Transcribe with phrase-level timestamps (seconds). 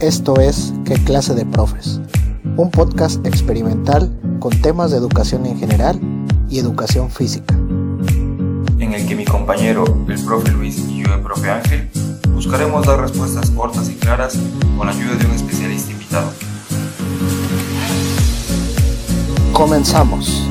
[0.00, 2.00] Esto es ¿Qué clase de profes?
[2.56, 6.00] Un podcast experimental con temas de educación en general
[6.48, 7.54] y educación física.
[8.78, 11.90] En el que mi compañero, el profe Luis y yo, el profe Ángel,
[12.32, 14.38] buscaremos dar respuestas cortas y claras
[14.78, 16.32] con la ayuda de un especialista invitado.
[19.52, 20.48] Comenzamos.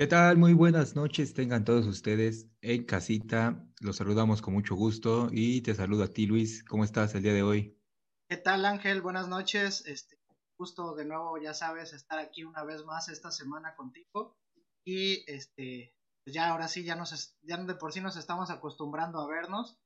[0.00, 0.38] ¿Qué tal?
[0.38, 3.62] Muy buenas noches tengan todos ustedes en casita.
[3.80, 6.64] Los saludamos con mucho gusto y te saludo a ti, Luis.
[6.64, 7.78] ¿Cómo estás el día de hoy?
[8.26, 9.02] ¿Qué tal, Ángel?
[9.02, 9.84] Buenas noches.
[9.84, 10.18] Este,
[10.56, 14.38] gusto de nuevo, ya sabes, estar aquí una vez más esta semana contigo.
[14.86, 15.94] Y este,
[16.24, 19.78] pues ya ahora sí, ya nos, ya de por sí nos estamos acostumbrando a vernos.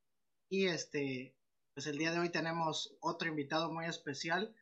[0.49, 1.37] Y este,
[1.75, 4.55] pues el día de hoy tenemos otro invitado muy especial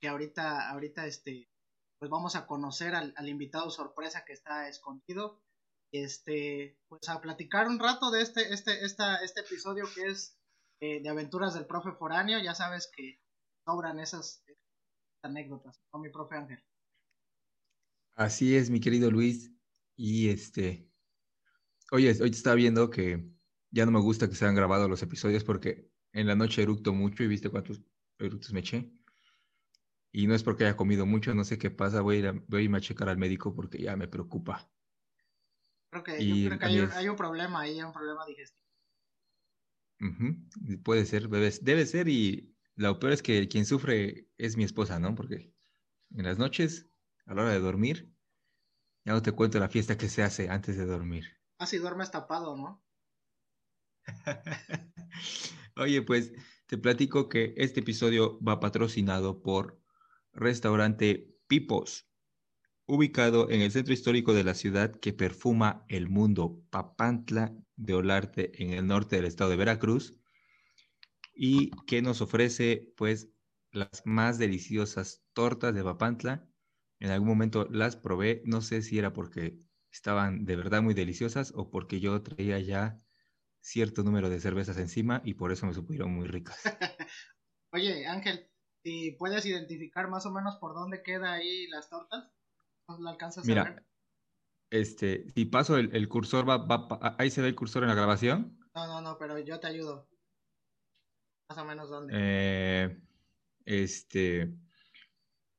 [0.00, 1.50] que ahorita, ahorita este,
[1.98, 5.42] pues vamos a conocer al, invitado sorpresa que está escondido.
[5.92, 10.36] Este, pues a platicar un rato de este, este, esta, este episodio que es
[10.80, 12.42] eh, de aventuras del profe foráneo.
[12.42, 13.20] Ya sabes que
[13.64, 14.44] sobran esas,
[15.24, 16.62] anécdotas, con mi profe Ángel?
[18.14, 19.50] Así es, mi querido Luis.
[19.96, 20.90] Y este,
[21.90, 23.28] oye, hoy te estaba viendo que
[23.70, 27.24] ya no me gusta que sean grabados los episodios porque en la noche eructo mucho
[27.24, 27.80] y viste cuántos
[28.18, 28.92] eructos me eché.
[30.16, 32.32] Y no es porque haya comido mucho, no sé qué pasa, voy a, ir a,
[32.46, 34.70] voy a irme a checar al médico porque ya me preocupa.
[35.90, 38.62] Creo que, creo que hay, un problema ahí, hay un problema digestivo.
[40.84, 45.00] Puede ser, debe, debe ser y lo peor es que quien sufre es mi esposa,
[45.00, 45.16] ¿no?
[45.16, 45.52] Porque
[46.14, 46.88] en las noches,
[47.26, 48.14] a la hora de dormir,
[49.04, 51.26] ya no te cuento la fiesta que se hace antes de dormir.
[51.58, 52.84] Ah, si duermes tapado, ¿no?
[55.76, 56.32] Oye, pues
[56.66, 59.83] te platico que este episodio va patrocinado por
[60.34, 62.10] restaurante Pipos,
[62.86, 68.62] ubicado en el centro histórico de la ciudad que perfuma el mundo, Papantla de Olarte,
[68.62, 70.20] en el norte del estado de Veracruz,
[71.34, 73.30] y que nos ofrece pues
[73.70, 76.48] las más deliciosas tortas de Papantla.
[77.00, 79.58] En algún momento las probé, no sé si era porque
[79.90, 82.98] estaban de verdad muy deliciosas o porque yo traía ya
[83.60, 86.58] cierto número de cervezas encima y por eso me supieron muy ricas.
[87.72, 88.53] Oye, Ángel,
[88.84, 92.30] si puedes identificar más o menos por dónde queda ahí las tortas,
[92.86, 93.86] ¿no alcanzas Mira, a ver?
[94.70, 98.58] Este, si paso el, cursor, va, va, ahí se ve el cursor en la grabación.
[98.74, 100.08] No, no, no, pero yo te ayudo.
[101.48, 102.12] Más o menos dónde.
[102.16, 103.00] Eh,
[103.64, 104.54] este.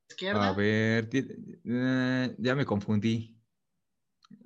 [0.08, 0.48] ¿Izquierda?
[0.48, 3.40] A ver, eh, ya me confundí.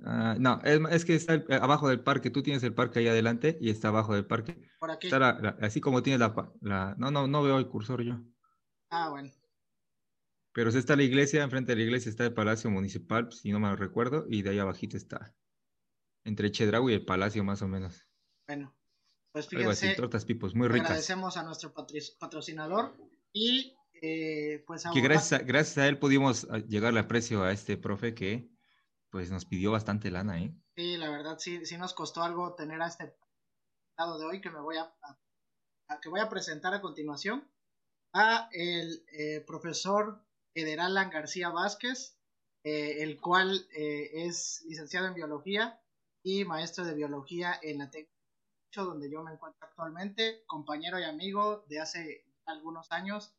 [0.05, 2.31] Ah, no, es, que está abajo del parque.
[2.31, 4.57] Tú tienes el parque ahí adelante y está abajo del parque.
[4.79, 5.11] Por aquí.
[5.61, 8.23] así como tienes la, la, No, no, no veo el cursor yo.
[8.91, 9.31] Ah, bueno.
[10.53, 13.69] Pero está la iglesia, enfrente de la iglesia está el Palacio Municipal, si no me
[13.69, 15.35] lo recuerdo, y de ahí abajito está.
[16.25, 18.05] Entre Chedraui y el Palacio, más o menos.
[18.49, 18.77] Bueno,
[19.33, 19.95] pues fíjense.
[19.95, 20.91] tortas pipos, muy ricas.
[20.91, 22.97] Agradecemos a nuestro patrocinador
[23.33, 27.53] y eh, pues Que gracias a, gracias a él pudimos ah, llegar al precio a
[27.53, 28.51] este profe que
[29.11, 30.55] pues nos pidió bastante lana, ¿eh?
[30.77, 33.15] Sí, la verdad sí, sí nos costó algo tener a este
[33.99, 34.93] lado de hoy que me voy a
[36.01, 37.49] que voy a presentar a continuación
[38.13, 40.23] a el eh, profesor
[40.55, 42.17] Ederallan García Vázquez,
[42.65, 45.81] eh, el cual eh, es licenciado en biología
[46.23, 48.21] y maestro de biología en la técnica
[48.77, 53.35] donde yo me encuentro actualmente, compañero y amigo de hace algunos años.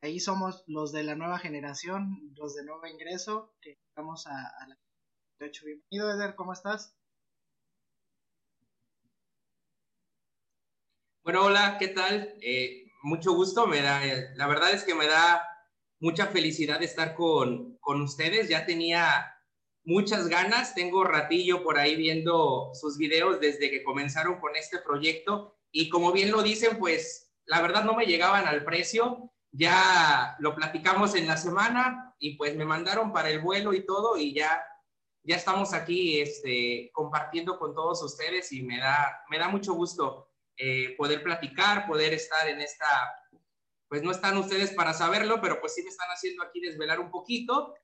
[0.00, 4.68] Ahí somos los de la nueva generación, los de nuevo ingreso, que estamos a, a
[4.68, 4.78] la...
[5.38, 6.94] Bienvenido, Eder, ¿cómo estás?
[11.24, 12.34] Bueno, hola, ¿qué tal?
[12.40, 15.48] Eh, mucho gusto, me da, eh, la verdad es que me da
[16.00, 19.32] mucha felicidad estar con, con ustedes, ya tenía
[19.84, 25.56] muchas ganas, tengo ratillo por ahí viendo sus videos desde que comenzaron con este proyecto
[25.70, 30.56] y como bien lo dicen, pues la verdad no me llegaban al precio, ya lo
[30.56, 34.60] platicamos en la semana y pues me mandaron para el vuelo y todo y ya
[35.22, 40.25] ya estamos aquí este, compartiendo con todos ustedes y me da, me da mucho gusto
[40.56, 42.86] eh, poder platicar, poder estar en esta,
[43.88, 47.10] pues no están ustedes para saberlo, pero pues sí me están haciendo aquí desvelar un
[47.10, 47.74] poquito,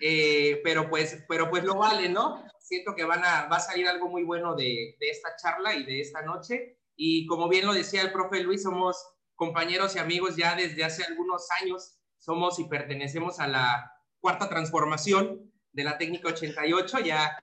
[0.00, 2.44] eh, pero, pues, pero pues lo vale, ¿no?
[2.58, 5.84] Siento que van a, va a salir algo muy bueno de, de esta charla y
[5.84, 6.78] de esta noche.
[6.96, 8.96] Y como bien lo decía el profe Luis, somos
[9.34, 15.52] compañeros y amigos ya desde hace algunos años, somos y pertenecemos a la cuarta transformación
[15.72, 17.38] de la técnica 88, ya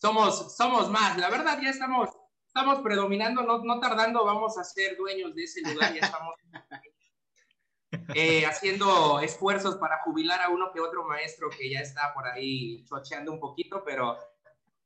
[0.00, 2.08] somos, somos más, la verdad ya estamos
[2.54, 6.36] estamos predominando, no, no tardando vamos a ser dueños de ese lugar, ya estamos
[8.14, 12.84] eh, haciendo esfuerzos para jubilar a uno que otro maestro que ya está por ahí
[12.84, 14.16] chocheando un poquito, pero,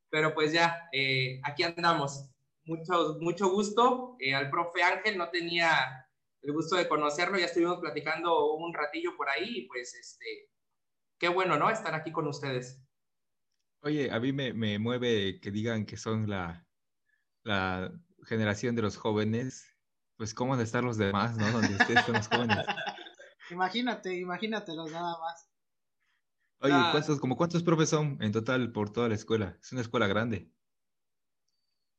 [0.08, 2.30] pero pues ya, eh, aquí andamos.
[2.64, 4.16] mucho, mucho gusto.
[4.18, 6.08] Eh, al profe Ángel no tenía
[6.40, 10.48] el gusto de conocerlo, ya estuvimos platicando un ratillo por ahí y pues este,
[11.18, 11.68] qué bueno, ¿no?
[11.68, 12.82] Estar aquí con ustedes.
[13.82, 16.67] Oye, a mí me, me mueve que digan que son la,
[17.48, 17.92] la
[18.24, 19.74] generación de los jóvenes,
[20.16, 21.50] pues cómo van a estar los demás, ¿no?
[21.50, 22.58] Donde ustedes son los jóvenes.
[23.50, 25.48] imagínate, imagínatelos nada más.
[26.60, 29.56] Oye, ¿cuántos, como cuántos profes son en total por toda la escuela?
[29.62, 30.52] Es una escuela grande.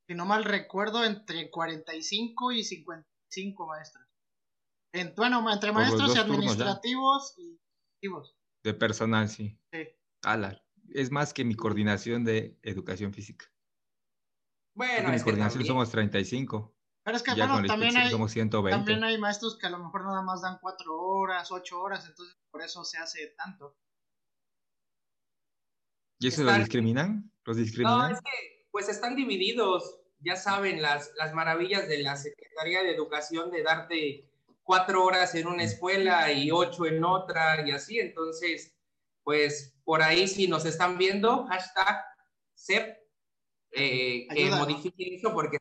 [0.08, 4.06] Si no mal recuerdo, entre 45 y 55 maestros.
[4.92, 7.60] En, bueno, entre maestros y administrativos y.
[8.64, 9.58] De personal, sí.
[9.72, 9.88] Sí.
[10.24, 13.46] Ala, es más que mi coordinación de educación física.
[14.80, 16.74] Bueno, en mi coordinación somos 35.
[17.04, 18.78] Pero es que, bueno, también hay, somos 120.
[18.78, 22.38] también hay maestros que a lo mejor nada más dan 4 horas, 8 horas, entonces
[22.50, 23.78] por eso se hace tanto.
[26.18, 27.30] ¿Y eso lo discriminan?
[27.44, 27.98] ¿Los discriminan?
[27.98, 32.96] No, es que pues están divididos, ya saben, las, las maravillas de la Secretaría de
[32.96, 34.32] Educación de darte
[34.64, 38.74] cuatro horas en una escuela y ocho en otra y así, entonces,
[39.26, 42.02] pues por ahí si nos están viendo, hashtag
[42.56, 43.09] CEP,
[43.72, 45.58] eh, que modifiquen eso porque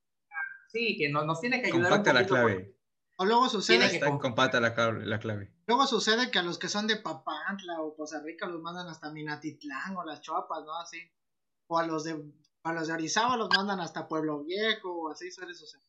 [0.68, 1.90] sí, que nos, nos tiene que ayudar.
[1.90, 2.74] Comparte la clave.
[3.20, 5.52] O luego sucede que comparte la, la, clave.
[5.66, 9.10] Luego sucede que a los que son de Papantla o Costa Rica los mandan hasta
[9.10, 10.78] Minatitlán o las Choapas, ¿no?
[10.78, 10.98] Así.
[11.66, 12.22] O a los de
[12.62, 15.84] a los de Orizaba los mandan hasta Pueblo Viejo o así suele suceder.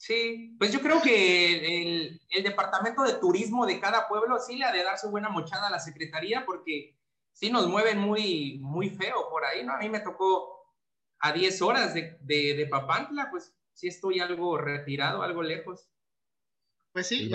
[0.00, 4.64] Sí, pues yo creo que el, el, departamento de turismo de cada pueblo sí le
[4.64, 6.96] ha de dar su buena mochada a la secretaría porque
[7.34, 9.74] sí nos mueven muy, muy feo por ahí, ¿no?
[9.74, 10.59] A mí me tocó
[11.20, 15.88] a 10 horas de, de, de Papantla, pues sí estoy algo retirado, algo lejos.
[16.92, 17.30] Pues sí,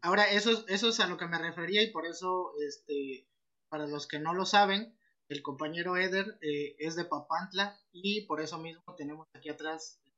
[0.00, 3.28] ahora, eso, eso es a lo que me refería y por eso, este,
[3.68, 4.96] para los que no lo saben,
[5.28, 10.12] el compañero Eder eh, es de Papantla y por eso mismo tenemos aquí atrás el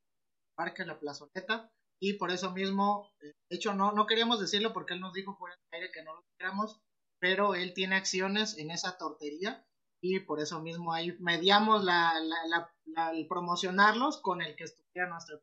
[0.55, 4.95] parque, la plazoleta y por eso mismo, eh, de hecho no, no queríamos decirlo porque
[4.95, 6.81] él nos dijo fuera del aire que no lo queríamos,
[7.19, 9.67] pero él tiene acciones en esa tortería
[10.01, 15.09] y por eso mismo ahí mediamos la, la, la, el promocionarlos con el que estuviera
[15.09, 15.41] nuestro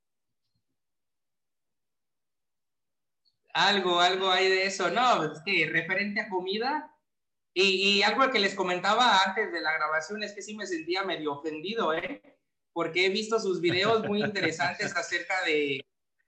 [3.54, 6.94] Algo, algo hay de eso, no, es que referente a comida,
[7.54, 11.06] y, y, algo que les comentaba antes de la grabación es que sí me sentía
[11.06, 12.22] medio ofendido, ¿eh?
[12.74, 15.86] Porque he visto sus videos muy interesantes acerca de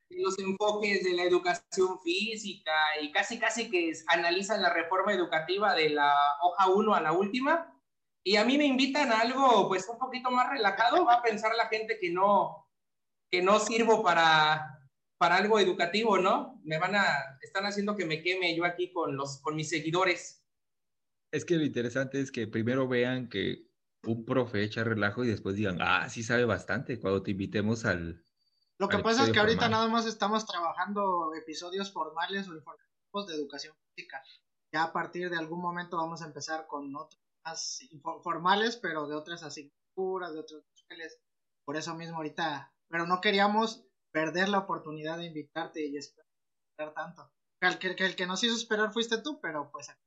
[0.10, 2.72] los enfoques de la educación física
[3.02, 7.77] y casi, casi que analizan la reforma educativa de la hoja 1 a la última.
[8.28, 11.56] Y a mí me invitan a algo pues un poquito más relajado, va a pensar
[11.56, 12.68] la gente que no,
[13.32, 14.82] que no sirvo para,
[15.18, 16.60] para algo educativo, ¿no?
[16.66, 17.06] Me van a,
[17.42, 20.44] están haciendo que me queme yo aquí con, los, con mis seguidores.
[21.32, 23.70] Es que lo interesante es que primero vean que
[24.04, 28.26] un profe echa relajo y después digan, ah, sí sabe bastante cuando te invitemos al...
[28.78, 33.36] Lo que pasa es que ahorita nada más estamos trabajando episodios formales o informativos de
[33.36, 34.22] educación física.
[34.74, 37.22] Ya a partir de algún momento vamos a empezar con otros
[38.24, 41.20] formales, pero de otras asignaturas, de otros niveles.
[41.66, 47.32] Por eso mismo ahorita, pero no queríamos perder la oportunidad de invitarte y esperar tanto.
[47.60, 50.02] El que, el que nos hizo esperar fuiste tú, pero pues aquí.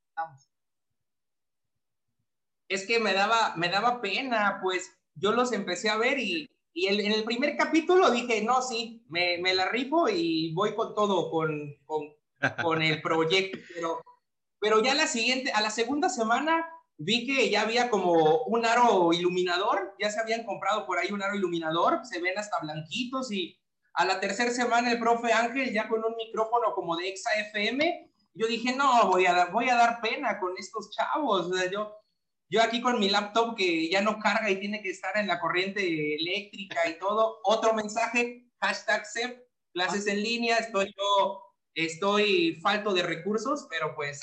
[2.68, 6.86] Es que me daba, me daba pena, pues yo los empecé a ver y, y
[6.86, 11.30] en el primer capítulo dije, no, sí, me, me la rifo y voy con todo,
[11.30, 12.14] con, con,
[12.62, 14.02] con el proyecto, pero,
[14.60, 16.64] pero ya la siguiente, a la segunda semana
[17.02, 21.22] vi que ya había como un aro iluminador, ya se habían comprado por ahí un
[21.22, 23.58] aro iluminador, se ven hasta blanquitos y
[23.94, 28.12] a la tercera semana el profe Ángel ya con un micrófono como de Exa FM,
[28.34, 31.50] yo dije, no, voy a, voy a dar pena con estos chavos.
[31.72, 31.96] yo,
[32.50, 35.40] yo aquí con mi laptop que ya no carga y tiene que estar en la
[35.40, 37.40] corriente eléctrica y todo.
[37.44, 39.40] Otro mensaje, hashtag CEP,
[39.72, 41.42] clases en línea, estoy yo,
[41.74, 44.20] estoy falto de recursos, pero pues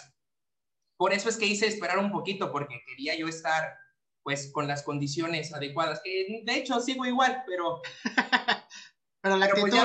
[0.98, 3.78] por eso es que hice esperar un poquito, porque quería yo estar
[4.24, 7.82] pues con las condiciones adecuadas, que de hecho sigo igual, pero
[9.28, 9.78] Pero la pues, actitud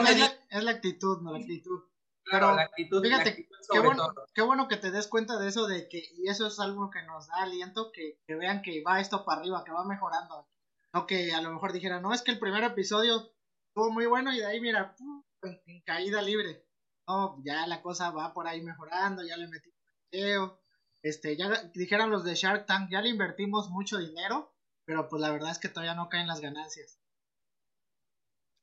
[0.50, 1.80] es, la, actitud, no la actitud.
[2.24, 5.88] Pero la actitud, fíjate, qué, bueno, qué bueno que te des cuenta de eso, de
[5.88, 9.24] que, y eso es algo que nos da aliento, que, que vean que va esto
[9.24, 10.48] para arriba, que va mejorando.
[10.92, 13.32] No que a lo mejor dijeran, no, es que el primer episodio
[13.68, 14.94] estuvo muy bueno y de ahí, mira,
[15.42, 16.64] en, caída libre.
[17.08, 19.70] No, ya la cosa va por ahí mejorando, ya le metí
[20.12, 20.61] video.
[21.02, 24.54] Este, ya dijeron los de Shark Tank, ya le invertimos mucho dinero,
[24.84, 26.98] pero pues la verdad es que todavía no caen las ganancias.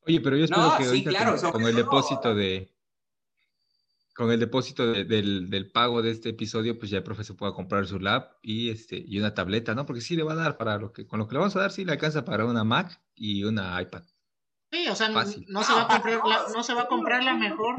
[0.02, 2.74] Oye, pero yo espero que ahorita con, el depósito de
[4.16, 7.86] con el depósito del, del, pago de este episodio, pues ya el profesor pueda comprar
[7.86, 9.86] su lab y este y una tableta, ¿no?
[9.86, 11.60] Porque sí le va a dar para lo que con lo que le vamos a
[11.60, 14.04] dar sí le alcanza para una Mac y una iPad.
[14.72, 15.24] Sí, o sea, no,
[15.64, 17.76] se va a comprar la, no se va a comprar la mejor.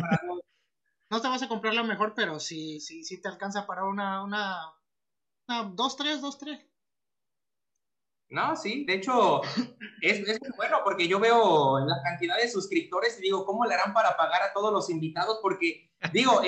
[1.11, 4.23] No te vas a comprar la mejor, pero sí, sí, sí te alcanza para una,
[4.23, 4.73] una,
[5.49, 6.65] una dos, tres, dos, tres.
[8.29, 9.43] No, sí, de hecho,
[10.03, 13.75] es, es, muy bueno porque yo veo la cantidad de suscriptores y digo, ¿cómo le
[13.75, 15.41] harán para pagar a todos los invitados?
[15.43, 16.41] Porque, digo,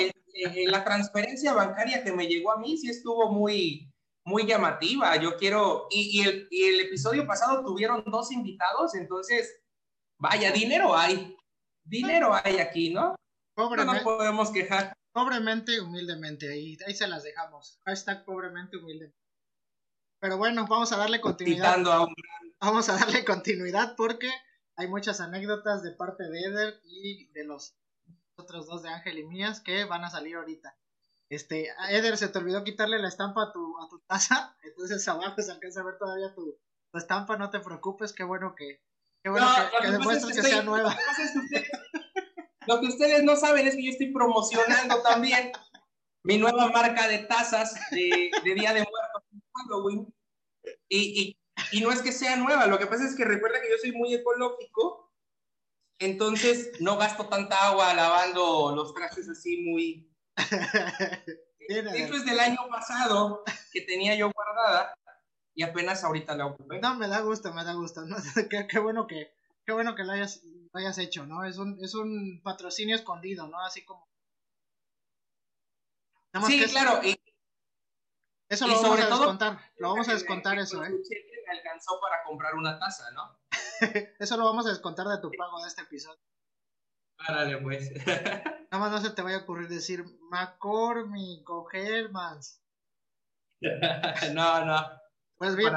[0.69, 3.93] la transferencia bancaria que me llegó a mí sí estuvo muy,
[4.25, 5.17] muy llamativa.
[5.17, 9.61] Yo quiero, y, y, el, y el episodio pasado tuvieron dos invitados, entonces,
[10.21, 11.37] vaya, dinero hay,
[11.85, 13.17] dinero hay aquí, ¿no?
[13.55, 14.97] Pobremente, no podemos quejar.
[15.13, 17.81] Pobremente, humildemente, ahí, ahí se las dejamos.
[17.85, 19.19] Hashtag pobremente, humildemente.
[20.21, 21.79] Pero bueno, vamos a darle continuidad.
[22.61, 24.31] Vamos a darle continuidad porque
[24.77, 27.75] hay muchas anécdotas de parte de Eder y de los
[28.37, 30.77] otros dos de Ángel y Mías que van a salir ahorita.
[31.29, 35.41] Este, Eder, se te olvidó quitarle la estampa a tu, a tu taza, entonces abajo
[35.41, 36.59] se alcanza a ver todavía tu,
[36.95, 38.83] estampa, no te preocupes, qué bueno que,
[39.23, 39.47] qué bueno
[39.81, 40.97] que, demuestres que, sea nueva.
[42.67, 45.53] Lo que ustedes no saben es que yo estoy promocionando también
[46.23, 50.15] mi nueva marca de tazas de, Día de Muertos en Halloween.
[50.89, 51.37] Y,
[51.73, 53.93] y, no es que sea nueva, lo que pasa es que recuerda que yo soy
[53.93, 55.13] muy ecológico,
[55.99, 60.09] entonces no gasto tanta agua lavando los trastes así muy...
[61.69, 64.95] Esto es del año pasado que tenía yo guardada
[65.55, 66.81] y apenas ahorita la ocupé.
[66.81, 68.03] No, me da gusto, me da gusto.
[68.69, 69.33] qué, bueno que,
[69.65, 70.43] qué bueno que lo hayas,
[70.73, 71.45] lo hayas hecho, ¿no?
[71.45, 73.61] Es un, es un patrocinio escondido, ¿no?
[73.61, 74.13] Así como
[76.47, 77.01] sí, claro.
[77.03, 77.19] Y,
[78.49, 79.59] eso lo vamos a descontar.
[79.79, 80.91] Lo vamos a descontar eso, ¿eh?
[80.91, 83.39] Me alcanzó para comprar una taza, ¿no?
[84.19, 86.21] eso lo vamos a descontar de tu pago de este episodio.
[87.17, 87.91] Párale, pues.
[88.71, 92.63] Nada más no se te vaya a ocurrir decir McCormick o Hellmans.
[94.33, 95.02] no, no.
[95.43, 95.73] Pues bien,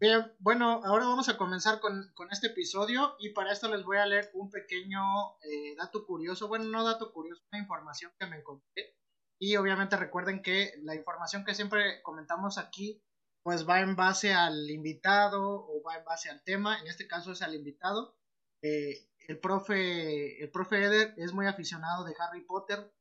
[0.00, 3.98] bien, bueno, ahora vamos a comenzar con, con, este episodio y para esto les voy
[3.98, 5.00] a leer un pequeño
[5.40, 8.96] eh, dato curioso, bueno, no dato curioso, una información que me encontré
[9.38, 13.04] y obviamente recuerden que la información que siempre comentamos aquí,
[13.44, 16.80] pues va en base al invitado o va en base al tema.
[16.80, 18.16] En este caso es al invitado.
[18.62, 22.92] Eh, el profe, el profe Eder es muy aficionado de Harry Potter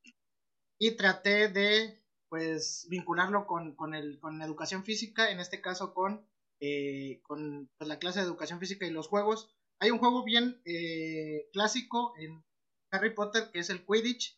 [0.77, 2.02] y traté de
[2.33, 6.27] pues vincularlo con, con, el, con educación física, en este caso con,
[6.59, 9.53] eh, con pues, la clase de educación física y los juegos.
[9.77, 12.43] Hay un juego bien eh, clásico en
[12.89, 14.35] Harry Potter que es el Quidditch,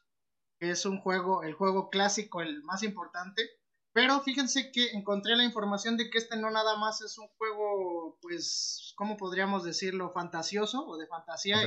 [0.60, 3.50] es un juego, el juego clásico, el más importante.
[3.94, 8.20] Pero fíjense que encontré la información de que este no nada más es un juego,
[8.22, 10.12] pues, ¿cómo podríamos decirlo?
[10.12, 11.64] Fantasioso o de fantasía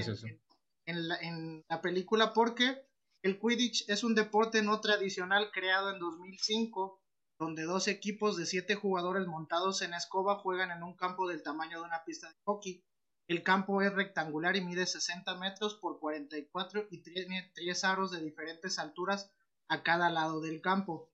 [0.84, 2.86] En, la, en, la, película, porque
[3.22, 7.02] el Quidditch es un deporte no tradicional creado en 2005,
[7.38, 11.80] donde dos equipos de siete jugadores montados en escoba juegan en un campo del tamaño
[11.80, 12.84] de una pista de hockey.
[13.26, 18.22] El campo es rectangular y mide 60 metros por 44 y tiene tres aros de
[18.22, 19.32] diferentes alturas
[19.68, 21.12] a cada lado del campo.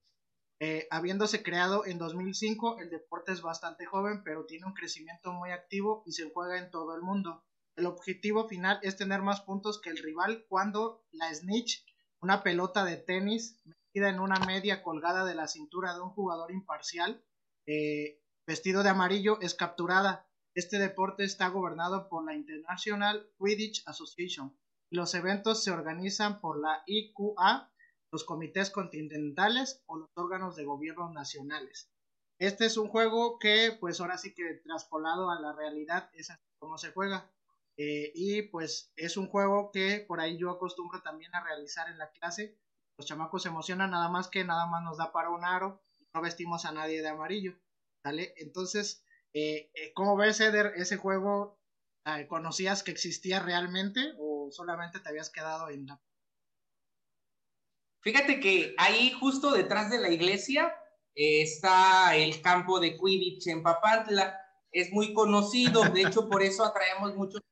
[0.60, 5.50] Eh, habiéndose creado en 2005, el deporte es bastante joven, pero tiene un crecimiento muy
[5.50, 7.44] activo y se juega en todo el mundo.
[7.76, 11.84] El objetivo final es tener más puntos que el rival cuando la snitch,
[12.24, 16.50] una pelota de tenis metida en una media colgada de la cintura de un jugador
[16.50, 17.24] imparcial,
[17.66, 20.28] eh, vestido de amarillo, es capturada.
[20.54, 24.56] Este deporte está gobernado por la International Quidditch Association
[24.94, 27.70] los eventos se organizan por la IQA,
[28.12, 31.90] los comités continentales o los órganos de gobierno nacionales.
[32.38, 36.42] Este es un juego que, pues ahora sí que traspolado a la realidad es así
[36.60, 37.28] como se juega.
[37.76, 41.98] Eh, y pues es un juego que por ahí yo acostumbro también a realizar en
[41.98, 42.58] la clase.
[42.98, 45.82] Los chamacos se emocionan nada más que nada más nos da para un aro,
[46.14, 47.58] no vestimos a nadie de amarillo.
[48.04, 48.34] ¿Vale?
[48.36, 49.04] Entonces,
[49.34, 51.58] eh, eh, ¿Cómo ves, Eder, ese juego?
[52.04, 56.00] Ah, ¿Conocías que existía realmente o solamente te habías quedado en la...
[58.00, 60.72] Fíjate que ahí justo detrás de la iglesia
[61.14, 64.38] está el campo de Quidditch en Papantla.
[64.70, 67.42] Es muy conocido, de hecho por eso atraemos muchos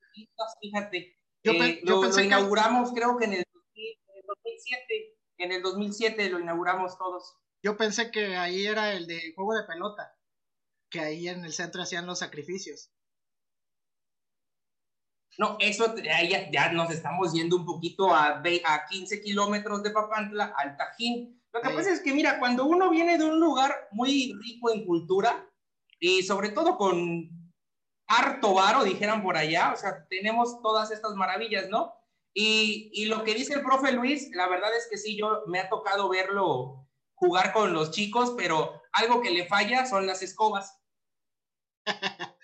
[0.60, 1.18] fíjate.
[1.44, 1.52] Yo,
[1.82, 7.36] lo, inauguramos creo que en el, en el 2007, en el 2007 lo inauguramos todos.
[7.62, 10.16] Yo pensé que ahí era el de juego de pelota
[10.92, 12.92] que ahí en el centro hacían los sacrificios.
[15.38, 20.52] No, eso ya, ya nos estamos yendo un poquito a, a 15 kilómetros de Papantla,
[20.56, 21.42] al Tajín.
[21.52, 24.84] Lo que pasa es que, mira, cuando uno viene de un lugar muy rico en
[24.84, 25.50] cultura
[25.98, 27.30] y sobre todo con
[28.16, 31.94] harto varo, dijeran por allá, o sea, tenemos todas estas maravillas, ¿no?
[32.34, 35.60] Y, y, lo que dice el profe Luis, la verdad es que sí, yo me
[35.60, 40.78] ha tocado verlo jugar con los chicos, pero algo que le falla son las escobas.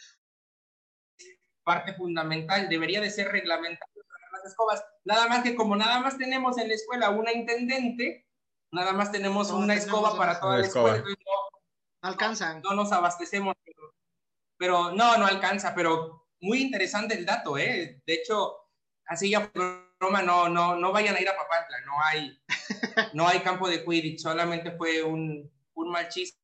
[1.64, 3.98] parte fundamental, debería de ser reglamentario
[4.32, 4.84] las escobas.
[5.04, 8.26] Nada más que como nada más tenemos en la escuela una intendente,
[8.72, 10.98] nada más tenemos una escoba para toda la escuela.
[10.98, 11.60] No,
[12.02, 12.62] alcanzan.
[12.62, 13.54] No nos abastecemos.
[14.58, 18.02] Pero, no, no alcanza, pero muy interesante el dato, ¿eh?
[18.06, 18.56] De hecho,
[19.06, 19.50] así ya
[19.98, 22.42] broma, no, no, no vayan a ir a Papantla, no hay,
[23.14, 26.38] no hay campo de Quidditch, solamente fue un, un mal chiste.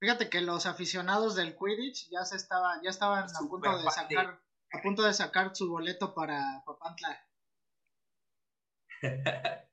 [0.00, 4.40] Fíjate que los aficionados del Quidditch ya se estaba, ya estaban a punto de sacar,
[4.72, 7.28] a punto de sacar su boleto para Papantla.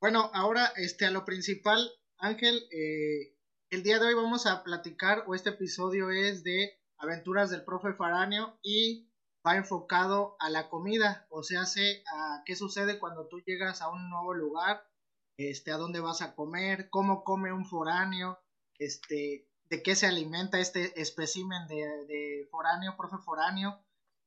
[0.00, 3.37] bueno, ahora este a lo principal, Ángel, eh,
[3.70, 7.92] el día de hoy vamos a platicar, o este episodio es de aventuras del profe
[7.92, 9.10] Faranio y
[9.46, 14.08] va enfocado a la comida, o sea, a qué sucede cuando tú llegas a un
[14.08, 14.88] nuevo lugar,
[15.36, 18.38] este, a dónde vas a comer, cómo come un foráneo,
[18.78, 23.84] este, de qué se alimenta este espécimen de, de foráneo, profe foráneo,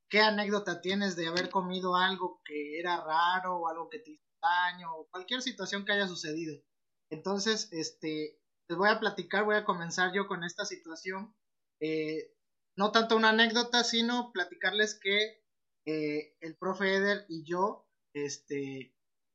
[0.08, 4.22] qué anécdota tienes de haber comido algo que era raro o algo que te hizo
[4.40, 6.62] daño o cualquier situación que haya sucedido.
[7.10, 8.41] Entonces, este,
[8.72, 11.34] les voy a platicar, voy a comenzar yo con esta situación.
[11.78, 12.32] Eh,
[12.74, 15.44] no tanto una anécdota, sino platicarles que
[15.84, 18.94] eh, el profe Eder y yo, este, en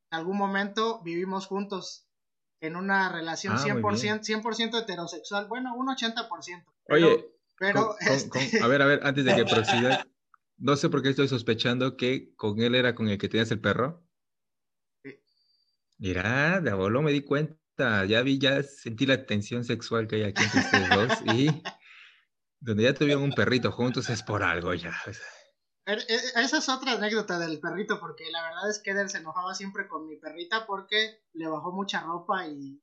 [0.09, 2.07] algún momento vivimos juntos
[2.61, 6.65] en una relación 100%, ah, 100 heterosexual, bueno, un 80%.
[6.89, 10.07] Oye, pero, este a ver, a ver, antes de que proceda,
[10.57, 13.61] no sé por qué estoy sospechando que con él era con el que tenías el
[13.61, 14.03] perro.
[15.99, 20.23] Mira, de abuelo me di cuenta ya vi, ya sentí la tensión sexual que hay
[20.23, 21.63] aquí entre ustedes dos y
[22.59, 24.93] donde ya tuvieron un perrito juntos es por algo ya.
[25.85, 29.19] Er, e, esa es otra anécdota del perrito, porque la verdad es que Eder se
[29.19, 32.81] enojaba siempre con mi perrita porque le bajó mucha ropa y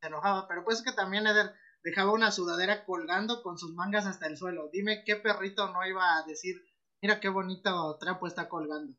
[0.00, 4.26] se enojaba, pero pues que también Eder dejaba una sudadera colgando con sus mangas hasta
[4.26, 4.68] el suelo.
[4.72, 6.56] Dime qué perrito no iba a decir,
[7.00, 8.94] mira qué bonito trapo está colgando.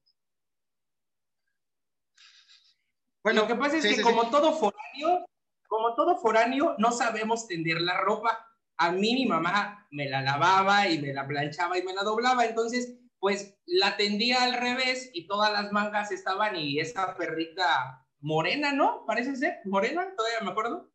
[3.23, 5.25] Bueno, lo que pasa es que como todo foráneo,
[5.67, 8.47] como todo foráneo, no sabemos tender la ropa.
[8.77, 12.45] A mí mi mamá me la lavaba y me la planchaba y me la doblaba,
[12.45, 18.71] entonces pues la tendía al revés y todas las mangas estaban y esa perrita morena,
[18.71, 19.05] ¿no?
[19.05, 20.91] Parece ser, morena, todavía me acuerdo.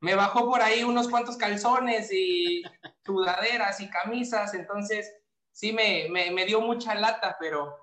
[0.00, 2.62] Me bajó por ahí unos cuantos calzones y
[3.04, 5.10] sudaderas y camisas, entonces
[5.50, 7.76] sí me, me, dio mucha lata, pero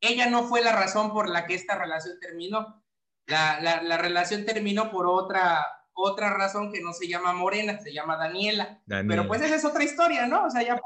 [0.00, 2.81] ella no fue la razón por la que esta relación terminó
[3.26, 8.16] la, la, relación terminó por otra, otra razón que no se llama Morena, se llama
[8.16, 8.82] Daniela.
[8.86, 10.46] Pero pues esa es otra historia, ¿no?
[10.46, 10.80] O sea, ya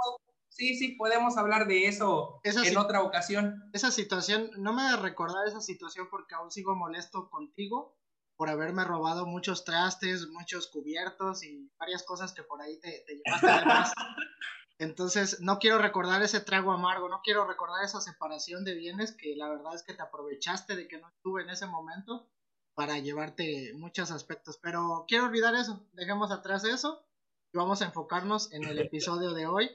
[0.48, 3.70] sí, sí, podemos hablar de eso en otra ocasión.
[3.72, 7.96] Esa situación, no me de recordar esa situación porque aún sigo molesto contigo
[8.36, 13.16] por haberme robado muchos trastes, muchos cubiertos y varias cosas que por ahí te, te
[13.16, 13.92] llevaste además.
[14.78, 19.34] Entonces, no quiero recordar ese trago amargo, no quiero recordar esa separación de bienes que
[19.34, 22.28] la verdad es que te aprovechaste de que no estuve en ese momento
[22.74, 24.58] para llevarte muchos aspectos.
[24.62, 27.06] Pero quiero olvidar eso, dejemos atrás eso
[27.52, 29.70] y vamos a enfocarnos en el episodio de hoy.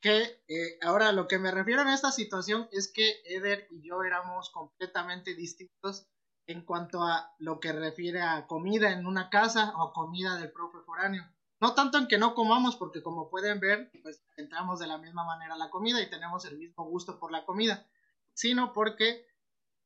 [0.00, 4.02] Que eh, ahora lo que me refiero en esta situación es que Eder y yo
[4.02, 6.06] éramos completamente distintos
[6.46, 10.78] en cuanto a lo que refiere a comida en una casa o comida del profe
[10.84, 11.24] foráneo.
[11.64, 15.24] No tanto en que no comamos, porque como pueden ver, pues entramos de la misma
[15.24, 17.86] manera a la comida y tenemos el mismo gusto por la comida,
[18.34, 19.26] sino porque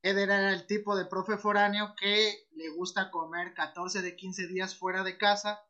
[0.03, 4.75] Eder era el tipo de profe foráneo que le gusta comer 14 de 15 días
[4.75, 5.63] fuera de casa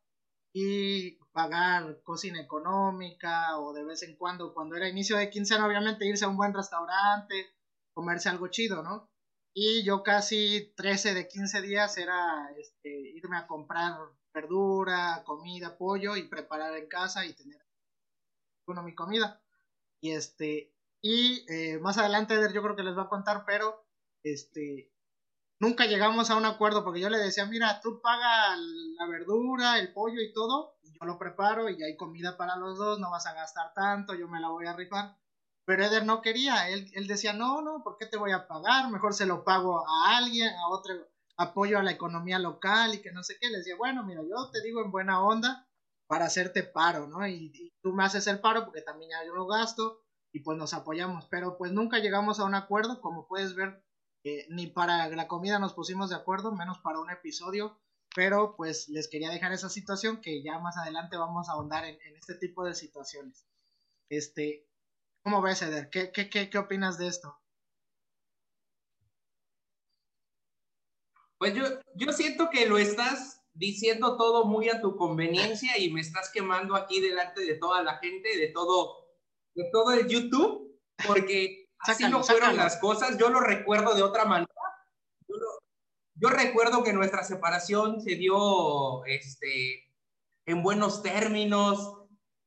[0.54, 6.06] y pagar cocina económica o de vez en cuando, cuando era inicio de quincena, obviamente
[6.06, 7.52] irse a un buen restaurante,
[7.92, 9.10] comerse algo chido, ¿no?
[9.52, 13.98] Y yo casi 13 de 15 días era este, irme a comprar
[14.40, 17.60] verdura, comida, pollo y preparar en casa y tener
[18.66, 19.42] bueno mi comida.
[20.00, 23.84] Y este, y eh, más adelante yo creo que les va a contar, pero
[24.22, 24.92] este,
[25.58, 29.92] nunca llegamos a un acuerdo porque yo le decía, mira, tú paga la verdura, el
[29.92, 33.34] pollo y todo, yo lo preparo y hay comida para los dos, no vas a
[33.34, 35.16] gastar tanto, yo me la voy a rifar.
[35.64, 38.90] Pero Eder no quería, él, él decía, no, no, ¿por qué te voy a pagar?
[38.90, 40.94] Mejor se lo pago a alguien, a otro,
[41.38, 43.48] apoyo a la economía local y que no sé qué.
[43.48, 45.66] Les decía, bueno, mira, yo te digo en buena onda
[46.06, 47.26] para hacerte paro, ¿no?
[47.26, 50.74] Y, tú me haces el paro porque también ya yo lo gasto y pues nos
[50.74, 51.26] apoyamos.
[51.26, 53.82] Pero pues nunca llegamos a un acuerdo, como puedes ver,
[54.24, 57.80] eh, ni para la comida nos pusimos de acuerdo, menos para un episodio.
[58.16, 61.98] Pero pues les quería dejar esa situación que ya más adelante vamos a ahondar en,
[62.16, 63.46] este tipo de situaciones.
[64.10, 64.66] Este,
[65.22, 65.88] ¿cómo ves, Eder?
[65.90, 67.38] ¿Qué, qué, qué, qué opinas de esto?
[71.38, 76.00] Pues yo, yo siento que lo estás diciendo todo muy a tu conveniencia y me
[76.00, 79.08] estás quemando aquí delante de toda la gente, de todo
[79.58, 83.18] de todo el YouTube, porque así no fueron las cosas.
[83.18, 84.48] Yo lo recuerdo de otra manera.
[86.14, 89.84] Yo, recuerdo que nuestra separación se dio este,
[90.46, 91.94] en buenos términos,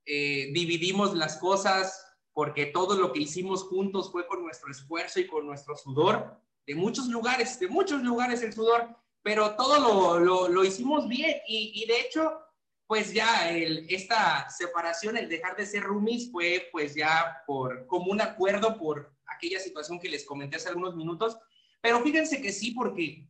[0.06, 5.28] eh, dividimos las cosas porque todo lo que hicimos juntos fue con nuestro esfuerzo y
[5.28, 6.38] con nuestro sudor,
[6.72, 11.84] de muchos lugares, de muchos lugares el sudor, pero todo lo, lo, hicimos bien y,
[11.84, 12.40] y, de hecho,
[12.88, 18.10] pues ya el, esta separación, el dejar de ser roomies fue pues ya por, como
[18.10, 21.38] un acuerdo por aquella situación que les comenté hace algunos minutos,
[21.82, 23.28] pero fíjense que sí, porque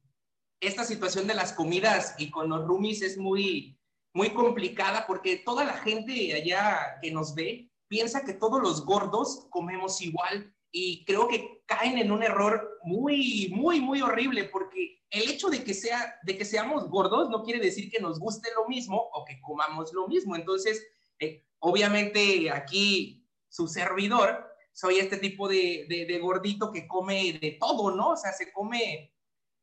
[0.59, 3.75] esta situación de las comidas y con los roomies es muy,
[4.13, 9.47] muy complicada porque toda la gente allá que nos ve piensa que todos los gordos
[9.49, 15.29] comemos igual y creo que caen en un error muy, muy, muy horrible porque el
[15.29, 18.67] hecho de que, sea, de que seamos gordos no quiere decir que nos guste lo
[18.67, 20.35] mismo o que comamos lo mismo.
[20.35, 20.85] Entonces,
[21.19, 27.93] eh, obviamente aquí su servidor, soy este tipo de, de, gordito que come de todo,
[27.93, 28.11] ¿no?
[28.11, 29.13] O sea, se come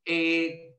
[0.04, 0.78] eh,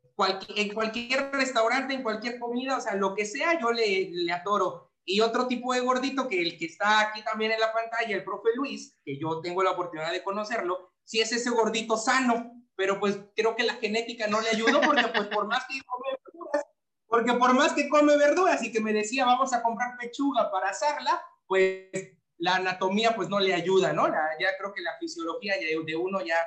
[0.55, 4.88] en cualquier restaurante, en cualquier comida, o sea, lo que sea, yo le, le adoro.
[5.11, 8.23] Y otro tipo de gordito que el que está aquí también en la pantalla, el
[8.23, 12.99] profe Luis, que yo tengo la oportunidad de conocerlo, sí es ese gordito sano, pero
[12.99, 16.65] pues creo que la genética no le ayudó porque pues por más que come verduras,
[17.07, 20.69] porque por más que come verduras y que me decía vamos a comprar pechuga para
[20.69, 21.89] asarla, pues
[22.37, 24.05] la anatomía pues no le ayuda, ¿no?
[24.07, 26.37] ya creo que la fisiología de uno ya,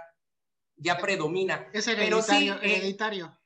[0.76, 1.68] ya predomina.
[1.72, 2.22] Es hereditario.
[2.22, 3.41] Pero sí, eh, hereditario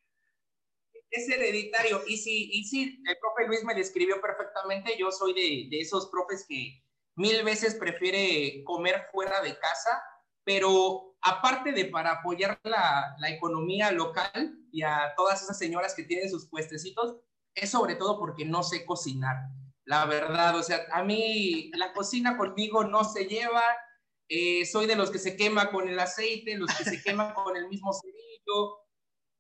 [1.11, 2.03] es hereditario.
[2.07, 4.97] Y sí, y sí, el profe Luis me describió perfectamente.
[4.99, 6.83] Yo soy de, de esos profes que
[7.17, 10.03] mil veces prefiere comer fuera de casa,
[10.45, 16.05] pero aparte de para apoyar la, la, economía local y a todas esas señoras que
[16.05, 17.17] tienen sus puestecitos,
[17.55, 19.37] es sobre todo porque no sé cocinar.
[19.85, 23.63] La verdad, o sea, a mí la cocina conmigo no se lleva.
[24.29, 27.57] Eh, soy de los que se quema con el aceite, los que se queman con
[27.57, 28.86] el mismo cerillo,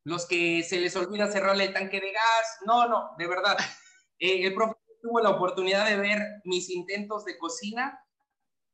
[0.07, 2.59] los que se les olvida cerrarle el tanque de gas.
[2.65, 3.57] No, no, de verdad.
[4.19, 8.03] Eh, el profe tuvo la oportunidad de ver mis intentos de cocina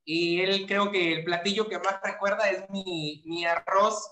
[0.05, 4.09] y él creo que el platillo que más recuerda es mi, mi arroz,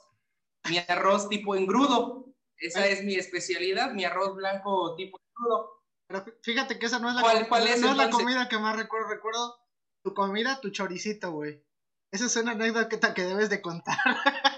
[0.68, 2.34] mi arroz tipo engrudo.
[2.56, 5.84] Esa es mi especialidad, mi arroz blanco tipo engrudo.
[6.08, 8.58] Pero fíjate que esa no es la, ¿Cuál, cuál es, no es la comida que
[8.58, 9.06] más recuerdo.
[9.06, 9.56] Recuerdo
[10.02, 11.64] tu comida, tu choricito, güey.
[12.10, 13.98] Esa es una anécdota que debes de contar.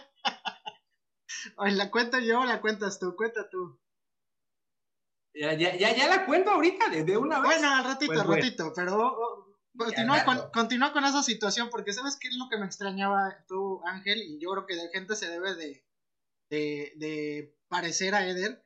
[1.56, 3.14] ¿La cuento yo o la cuentas tú?
[3.16, 3.78] Cuenta tú.
[5.34, 7.46] Ya, ya, ya, la cuento ahorita, de, una vez.
[7.46, 12.28] Bueno, al ratito, al ratito, pero continúa, con, continúa con esa situación, porque ¿sabes qué
[12.28, 14.20] es lo que me extrañaba tú, Ángel?
[14.20, 15.86] Y yo creo que de gente se debe de,
[16.50, 18.62] de, de parecer a Eder,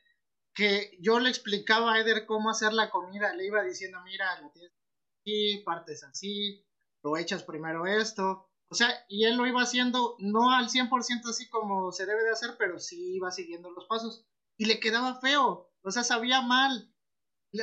[0.55, 4.51] que yo le explicaba a Eder cómo hacer la comida, le iba diciendo, mira, lo
[4.51, 4.73] tienes
[5.21, 6.67] así, partes así,
[7.05, 11.49] lo echas primero esto, o sea, y él lo iba haciendo no al 100% así
[11.49, 14.27] como se debe de hacer, pero sí iba siguiendo los pasos.
[14.57, 16.93] Y le quedaba feo, o sea, sabía mal.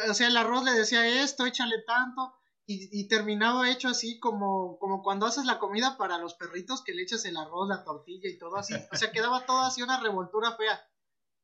[0.10, 2.34] O sea, el arroz le decía esto, échale tanto,
[2.66, 7.04] y, terminaba hecho así como, como cuando haces la comida para los perritos que le
[7.04, 8.74] echas el arroz, la tortilla y todo así.
[8.92, 10.82] O sea, quedaba todo así una revoltura fea.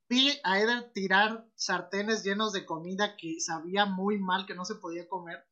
[0.07, 4.75] Vi a Eder tirar sartenes llenos de comida que sabía muy mal que no se
[4.75, 5.45] podía comer.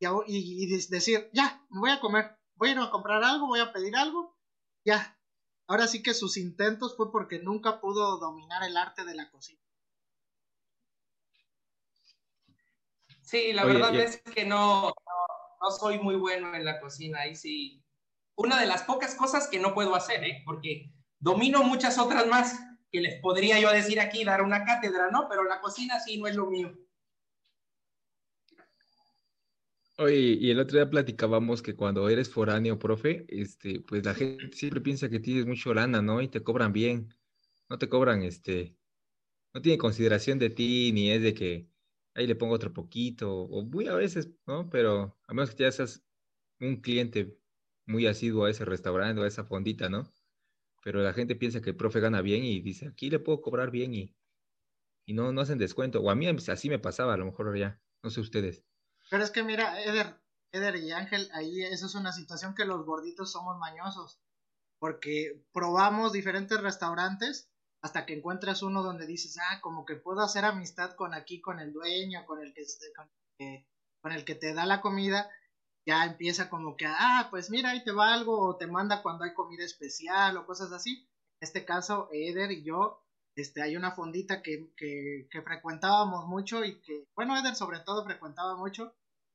[0.00, 3.46] Y, y, y decir, ya, me voy a comer voy a ir a comprar algo,
[3.46, 4.36] voy a pedir algo,
[4.84, 5.18] ya.
[5.68, 9.60] Ahora sí que sus intentos fue porque nunca pudo dominar el arte de la cocina.
[13.22, 14.94] Sí, la verdad es que no,
[15.60, 17.26] no, soy muy bueno en la cocina.
[17.26, 17.84] Y sí,
[18.36, 20.42] una de las pocas cosas que no puedo hacer, ¿eh?
[20.46, 22.56] porque domino muchas otras más
[22.92, 25.28] que les podría yo decir aquí, dar una cátedra, ¿no?
[25.28, 26.72] Pero la cocina sí no es lo mío.
[29.98, 34.54] Oye, y el otro día platicábamos que cuando eres foráneo, profe, este, pues la gente
[34.54, 36.20] siempre piensa que tienes mucho lana, ¿no?
[36.20, 37.14] Y te cobran bien.
[37.70, 38.78] No te cobran, este,
[39.54, 41.70] no tiene consideración de ti, ni es de que
[42.14, 44.70] ahí le pongo otro poquito, o muy a veces, ¿no?
[44.70, 46.06] Pero a menos que ya seas
[46.60, 47.38] un cliente
[47.86, 50.12] muy asiduo a ese restaurante o a esa fondita, ¿no?
[50.84, 53.70] Pero la gente piensa que el profe gana bien y dice, aquí le puedo cobrar
[53.72, 54.16] bien y,
[55.06, 56.00] y no, no hacen descuento.
[56.02, 58.64] O a mí así me pasaba, a lo mejor ya, no sé ustedes.
[59.10, 60.20] Pero es que mira, Eder,
[60.52, 64.20] Eder y Ángel, ahí eso es una situación que los gorditos somos mañosos.
[64.78, 67.50] Porque probamos diferentes restaurantes
[67.82, 71.60] hasta que encuentras uno donde dices, ah, como que puedo hacer amistad con aquí, con
[71.60, 72.64] el dueño, con el que,
[72.96, 73.08] con,
[74.00, 75.30] con el que te da la comida.
[75.86, 79.24] Ya empieza como que, ah, pues mira, ahí te va algo, o te manda cuando
[79.24, 81.08] hay comida especial o cosas así.
[81.40, 83.05] En este caso, Eder y yo
[83.36, 88.56] este, hay una fondita que, que, frecuentábamos mucho y que, bueno, Eder sobre todo frecuentaba
[88.56, 88.94] mucho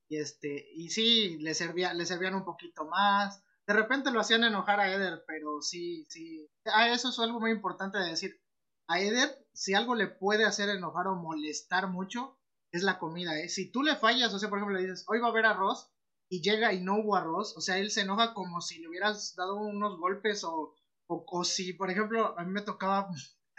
[0.09, 3.41] y este, y sí, le servía, le servían un poquito más.
[3.65, 6.49] De repente lo hacían enojar a Eder, pero sí, sí.
[6.65, 8.41] Ah, eso es algo muy importante de decir.
[8.87, 12.37] A Eder, si algo le puede hacer enojar o molestar mucho,
[12.71, 13.47] es la comida, ¿eh?
[13.47, 15.91] Si tú le fallas, o sea, por ejemplo, le dices, hoy va a haber arroz,
[16.31, 19.35] y llega y no hubo arroz, o sea, él se enoja como si le hubieras
[19.35, 20.73] dado unos golpes o,
[21.07, 23.09] o, si, por ejemplo, a mí me tocaba,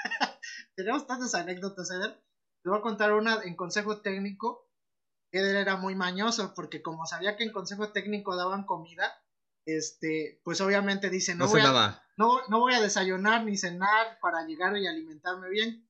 [0.77, 2.23] tenemos tantas anécdotas, Eder,
[2.63, 4.69] te voy a contar una en consejo técnico,
[5.33, 9.13] Eder era muy mañoso porque como sabía que en consejo técnico daban comida,
[9.67, 14.45] este, pues obviamente dice, no, voy, a, no, no voy a desayunar ni cenar para
[14.47, 15.89] llegar y alimentarme bien.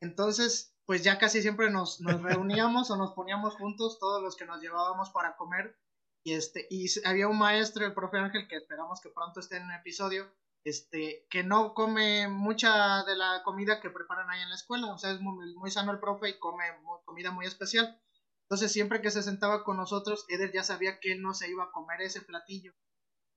[0.00, 4.44] Entonces, pues ya casi siempre nos, nos reuníamos o nos poníamos juntos todos los que
[4.44, 5.78] nos llevábamos para comer.
[6.24, 9.64] Y este y había un maestro el profe Ángel que esperamos que pronto esté en
[9.64, 10.32] un episodio
[10.64, 14.92] este que no come mucha de la comida que preparan ahí en la escuela.
[14.92, 16.64] O sea es muy, sano el profe y come
[17.04, 18.00] comida muy especial.
[18.42, 21.64] Entonces siempre que se sentaba con nosotros Eder ya sabía que él no se iba
[21.64, 22.72] a comer ese platillo.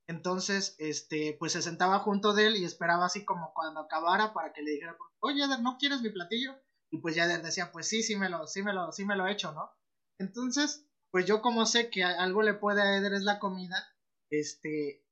[0.08, 4.54] Entonces este pues se sentaba junto de él y esperaba así como cuando acabara para
[4.54, 6.56] que le dijera oye Eder no quieres mi platillo
[6.92, 9.16] y pues ya Eder decía pues sí sí me lo sí me lo sí me
[9.16, 9.72] lo he hecho no
[10.20, 10.86] entonces
[11.16, 13.88] pues yo como sé que algo le puede a Eder es la comida,
[14.30, 15.05] este,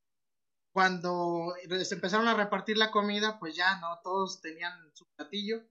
[0.74, 4.00] cuando se empezaron a repartir la comida, pues ya, ¿no?
[4.04, 5.64] Todos tenían su platillo.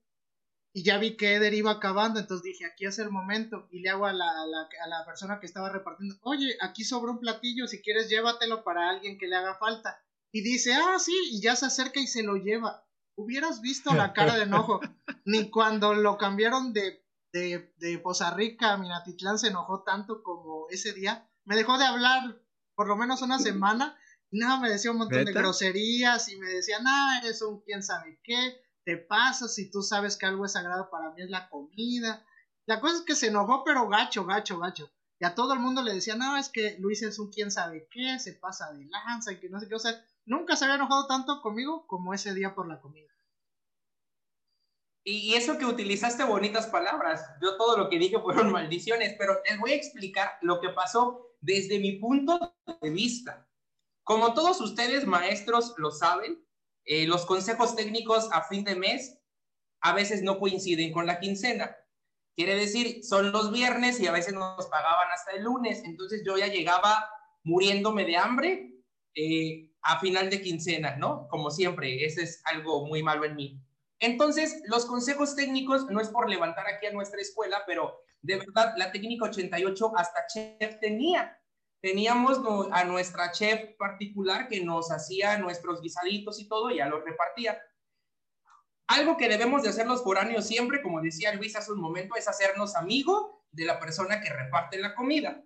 [0.74, 3.68] Y ya vi que Eder iba acabando, entonces dije, aquí es el momento.
[3.70, 7.20] Y le hago a la, a la, persona que estaba repartiendo, oye, aquí sobra un
[7.20, 10.02] platillo, si quieres llévatelo para alguien que le haga falta.
[10.32, 12.86] Y dice, ah, sí, y ya se acerca y se lo lleva.
[13.16, 14.80] Hubieras visto la cara de enojo.
[15.26, 20.92] Ni cuando lo cambiaron de de, de Poza Rica, Minatitlán se enojó tanto como ese
[20.92, 21.28] día.
[21.44, 22.40] Me dejó de hablar
[22.74, 23.96] por lo menos una semana.
[24.33, 28.18] Nada, me decía un montón de groserías y me decía, nada, eres un quién sabe
[28.25, 32.25] qué, te pasa si tú sabes que algo es sagrado para mí es la comida.
[32.64, 34.90] La cosa es que se enojó, pero gacho, gacho, gacho.
[35.21, 37.88] Y a todo el mundo le decía, no, es que Luis es un quién sabe
[37.90, 39.75] qué, se pasa de lanza y que no sé qué.
[39.75, 43.12] O sea, nunca se había enojado tanto conmigo como ese día por la comida.
[45.05, 49.59] Y, eso que utilizaste bonitas palabras, yo todo lo que dije fueron maldiciones, pero les
[49.59, 53.47] voy a explicar lo que pasó desde mi punto de vista.
[54.12, 56.38] Como todos ustedes, maestros, lo saben,
[56.85, 59.18] eh, los consejos técnicos a fin de mes
[59.81, 61.75] a veces no coinciden con la quincena.
[62.37, 65.83] Quiere decir, son los viernes y a veces nos pagaban hasta el lunes.
[65.87, 67.09] Entonces yo ya llegaba
[67.42, 68.75] muriéndome de hambre
[69.14, 71.27] eh, a final de quincena, ¿no?
[71.29, 73.62] Como siempre, ese es algo muy malo en mí.
[73.98, 78.75] Entonces, los consejos técnicos, no es por levantar aquí a nuestra escuela, pero de verdad,
[78.77, 81.41] la técnica 88 hasta chef tenía.
[81.83, 82.40] Teníamos
[82.71, 87.61] a nuestra chef particular que nos hacía nuestros guisaditos y todo, y ya los repartía.
[88.87, 92.29] Algo que debemos de hacer los foráneos siempre, como decía Luis hace un momento, es
[92.29, 95.42] hacernos amigo de la persona que reparte la comida.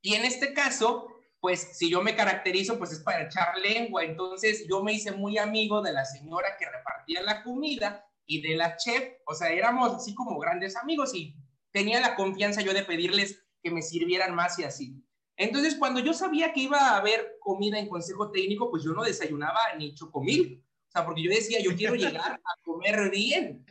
[0.00, 1.08] Y en este caso,
[1.40, 4.02] pues si yo me caracterizo, pues es para echar lengua.
[4.02, 8.56] Entonces yo me hice muy amigo de la señora que repartía la comida y de
[8.56, 11.36] la chef, o sea, éramos así como grandes amigos y
[11.70, 15.02] tenía la confianza yo de pedirles que me sirvieran más y así.
[15.36, 19.02] Entonces, cuando yo sabía que iba a haber comida en consejo técnico, pues yo no
[19.02, 20.64] desayunaba ni chocomil.
[20.88, 23.66] O sea, porque yo decía, yo quiero llegar a comer bien.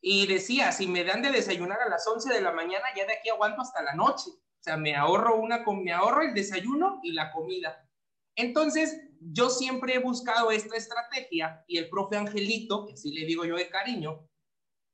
[0.00, 3.14] Y decía, si me dan de desayunar a las 11 de la mañana, ya de
[3.14, 4.30] aquí aguanto hasta la noche
[4.66, 7.88] sea, me ahorro, una, me ahorro el desayuno y la comida.
[8.34, 13.44] Entonces, yo siempre he buscado esta estrategia y el profe Angelito, que sí le digo
[13.44, 14.28] yo de cariño,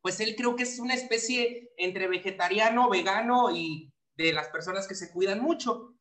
[0.02, 4.94] pues él creo que es una especie entre vegetariano, vegano y de las personas que
[4.94, 5.94] se cuidan mucho.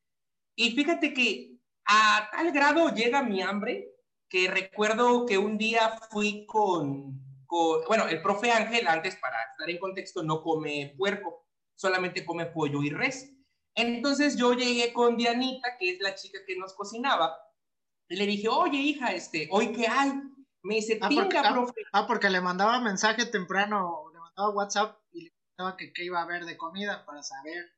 [0.56, 3.92] Y fíjate que a tal grado llega mi hambre
[4.30, 9.70] que recuerdo que un día fui con, con, bueno, el profe Ángel antes, para estar
[9.70, 13.34] en contexto, no come puerco, solamente come pollo y res.
[13.76, 17.36] Entonces yo llegué con Dianita, que es la chica que nos cocinaba,
[18.08, 20.14] y le dije, oye hija, este, ¿hoy qué hay?
[20.64, 21.82] Me dice, ah, porque, ah, profe.
[21.92, 26.20] Ah, porque le mandaba mensaje temprano, le mandaba WhatsApp y le preguntaba que qué iba
[26.20, 27.70] a haber de comida para saber.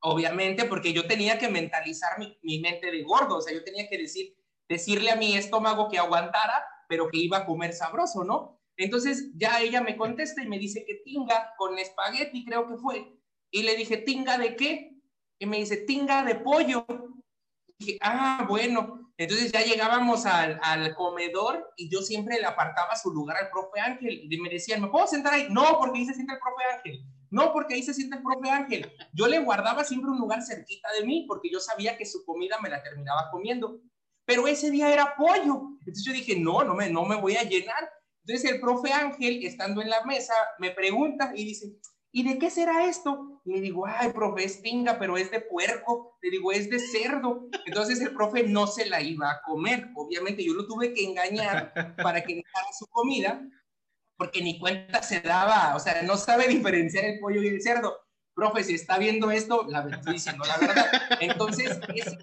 [0.00, 3.88] Obviamente, porque yo tenía que mentalizar mi, mi mente de gordo, o sea, yo tenía
[3.88, 4.36] que decir,
[4.68, 8.60] decirle a mi estómago que aguantara, pero que iba a comer sabroso, ¿no?
[8.76, 13.18] Entonces ya ella me contesta y me dice que tinga con espagueti, creo que fue,
[13.50, 14.92] y le dije, ¿tinga de qué?
[15.38, 16.84] Y me dice, tinga de pollo.
[17.66, 19.12] Y dije, ah, bueno.
[19.16, 23.80] Entonces ya llegábamos al, al, comedor y yo siempre le apartaba su lugar al profe
[23.80, 24.32] Ángel.
[24.32, 25.48] Y me decían, ¿me puedo sentar ahí?
[25.50, 27.04] No, porque ahí se siente el profe Ángel.
[27.30, 28.92] No, porque ahí se siente el profe Ángel.
[29.12, 32.58] Yo le guardaba siempre un lugar cerquita de mí porque yo sabía que su comida
[32.62, 33.80] me la terminaba comiendo.
[34.24, 35.78] Pero ese día era pollo.
[35.80, 37.90] Entonces yo dije, no, no me, no me voy a llenar.
[38.24, 41.78] Entonces el profe Ángel, estando en la mesa, me pregunta y dice,
[42.12, 43.40] ¿y de qué será esto?
[43.44, 46.18] Y le digo, ay, profe, es pinga, pero es de puerco.
[46.20, 47.48] Le digo, es de cerdo.
[47.64, 49.88] Entonces el profe no se la iba a comer.
[49.94, 53.40] Obviamente yo lo tuve que engañar para que dejara su comida,
[54.18, 57.96] porque ni cuenta se daba, o sea, no sabe diferenciar el pollo y el cerdo.
[58.34, 60.86] Profe, si está viendo esto, la estoy diciendo la verdad.
[61.20, 62.18] Entonces, ese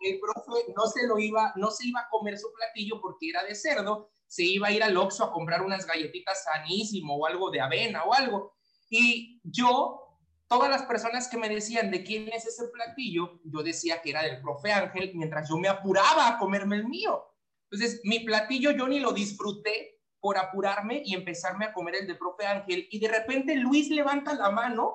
[0.00, 3.44] el profe no se lo iba, no se iba a comer su platillo porque era
[3.44, 7.50] de cerdo, se iba a ir al Oxxo a comprar unas galletitas sanísimo o algo
[7.50, 8.54] de avena o algo.
[8.88, 14.00] Y yo, todas las personas que me decían de quién es ese platillo, yo decía
[14.00, 17.26] que era del profe Ángel mientras yo me apuraba a comerme el mío.
[17.70, 22.14] Entonces, mi platillo yo ni lo disfruté por apurarme y empezarme a comer el de
[22.14, 22.86] profe Ángel.
[22.90, 24.94] Y de repente Luis levanta la mano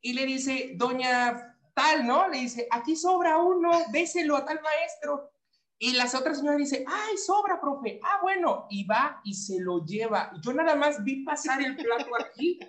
[0.00, 2.28] y le dice, doña tal, ¿no?
[2.28, 5.30] Le dice, aquí sobra uno, déselo a tal maestro.
[5.78, 7.98] Y las otras señoras dicen, ay, sobra, profe.
[8.04, 10.32] Ah, bueno, y va y se lo lleva.
[10.40, 12.60] Yo nada más vi pasar el plato aquí.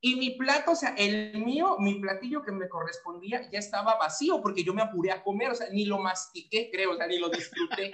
[0.00, 4.42] Y mi plato, o sea, el mío, mi platillo que me correspondía ya estaba vacío
[4.42, 7.18] porque yo me apuré a comer, o sea, ni lo mastiqué, creo, o sea, ni
[7.18, 7.92] lo disfruté.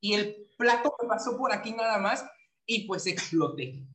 [0.00, 2.24] Y el plato me pasó por aquí nada más
[2.66, 3.86] y pues exploté.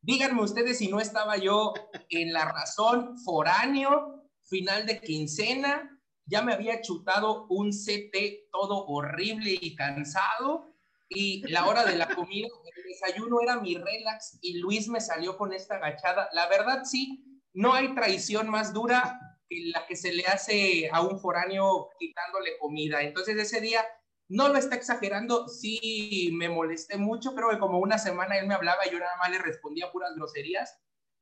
[0.00, 1.74] Díganme ustedes si no estaba yo
[2.08, 9.56] en la razón, foráneo, final de quincena, ya me había chutado un CT todo horrible
[9.60, 10.72] y cansado
[11.08, 15.36] y la hora de la comida, el desayuno era mi relax y Luis me salió
[15.36, 16.28] con esta agachada.
[16.32, 21.02] La verdad sí, no hay traición más dura que la que se le hace a
[21.02, 23.02] un foráneo quitándole comida.
[23.02, 23.84] Entonces ese día
[24.32, 28.54] no lo está exagerando, sí me molesté mucho, creo que como una semana él me
[28.54, 30.78] hablaba y yo nada más le respondía puras groserías.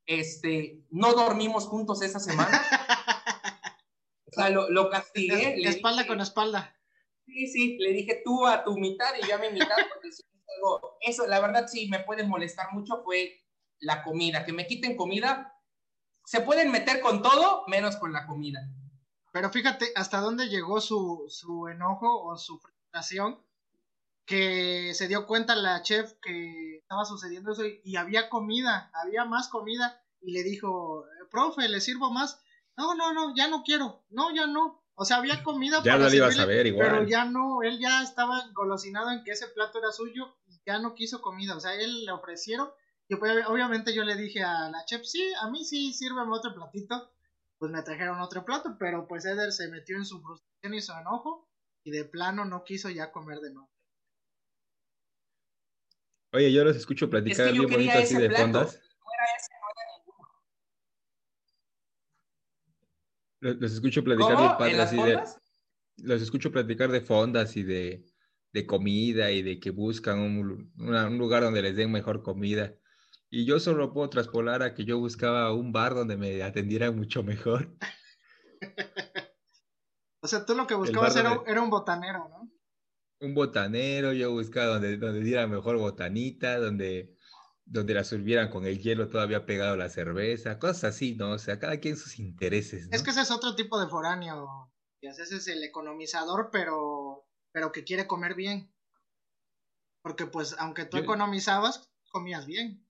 [0.07, 2.63] Este, no dormimos juntos esa semana.
[4.33, 5.57] O sea, lo, lo castigué.
[5.57, 6.73] De, espalda con espalda.
[7.27, 10.23] Sí, sí, le dije tú a tu mitad y yo a mi mitad, porque si
[10.57, 13.41] algo, eso, la verdad sí me puede molestar mucho, fue
[13.81, 15.53] la comida, que me quiten comida,
[16.25, 18.61] se pueden meter con todo, menos con la comida.
[19.33, 22.61] Pero fíjate hasta dónde llegó su, su enojo o su
[24.27, 29.25] que se dio cuenta la chef que estaba sucediendo eso y, y había comida, había
[29.25, 32.41] más comida, y le dijo, profe, ¿le sirvo más?
[32.77, 34.83] no, no, no, ya no quiero, no, ya no.
[34.95, 36.15] O sea, había comida ya para no a
[36.67, 36.89] igual.
[36.91, 40.79] pero ya no, él ya estaba engolosinado en que ese plato era suyo y ya
[40.79, 41.57] no quiso comida.
[41.57, 42.71] O sea, él le ofrecieron
[43.09, 46.55] y pues, obviamente yo le dije a la chef, sí, a mí sí, sírveme otro
[46.55, 47.11] platito.
[47.59, 50.93] Pues me trajeron otro plato, pero pues Eder se metió en su frustración y su
[50.93, 51.50] enojo
[51.85, 53.71] y de plano no quiso ya comer de nuevo.
[56.33, 58.81] Oye, yo los escucho platicar bien bonito así de fondas.
[63.41, 65.19] Los, escucho platicar de padre así de.
[65.97, 68.05] Los escucho platicar de fondas y de,
[68.53, 72.75] de comida y de que buscan un, un, lugar donde les den mejor comida.
[73.29, 77.23] Y yo solo puedo traspolar a que yo buscaba un bar donde me atendieran mucho
[77.23, 77.77] mejor.
[80.23, 82.51] o sea, tú lo que buscabas era, era, un botanero, ¿no?
[83.21, 87.15] Un botanero, yo buscaba donde, donde diera mejor botanita, donde
[87.71, 91.31] donde la sirvieran con el hielo todavía pegado a la cerveza, cosas así, ¿no?
[91.31, 92.89] O sea, cada quien sus intereses.
[92.91, 94.73] Es que ese es otro tipo de foráneo.
[95.01, 98.75] Ese es el economizador, pero, pero que quiere comer bien.
[100.03, 102.85] Porque pues aunque tú economizabas, comías bien.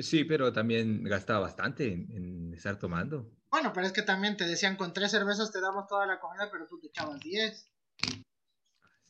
[0.00, 3.30] Sí, pero también gastaba bastante en, en, estar tomando.
[3.50, 6.48] Bueno, pero es que también te decían con tres cervezas te damos toda la comida,
[6.50, 7.70] pero tú te echabas diez.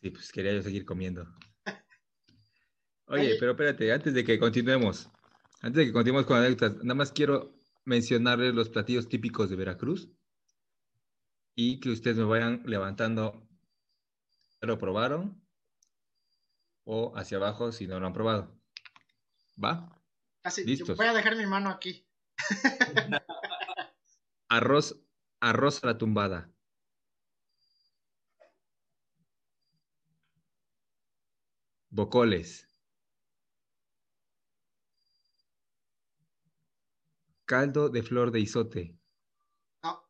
[0.01, 1.27] Sí, pues quería yo seguir comiendo.
[3.07, 5.09] Oye, pero espérate, antes de que continuemos,
[5.61, 7.53] antes de que continuemos con anécdotas, nada más quiero
[7.85, 10.09] mencionarles los platillos típicos de Veracruz
[11.55, 13.49] y que ustedes me vayan levantando.
[14.61, 15.43] ¿Lo probaron?
[16.85, 18.57] O hacia abajo si no lo han probado.
[19.63, 20.01] ¿Va?
[20.43, 22.07] Así, voy a dejar mi mano aquí.
[24.49, 25.01] arroz,
[25.41, 26.53] arroz a la tumbada.
[31.91, 32.67] Bocoles.
[37.45, 38.99] Caldo de flor de isote.
[39.83, 40.05] No.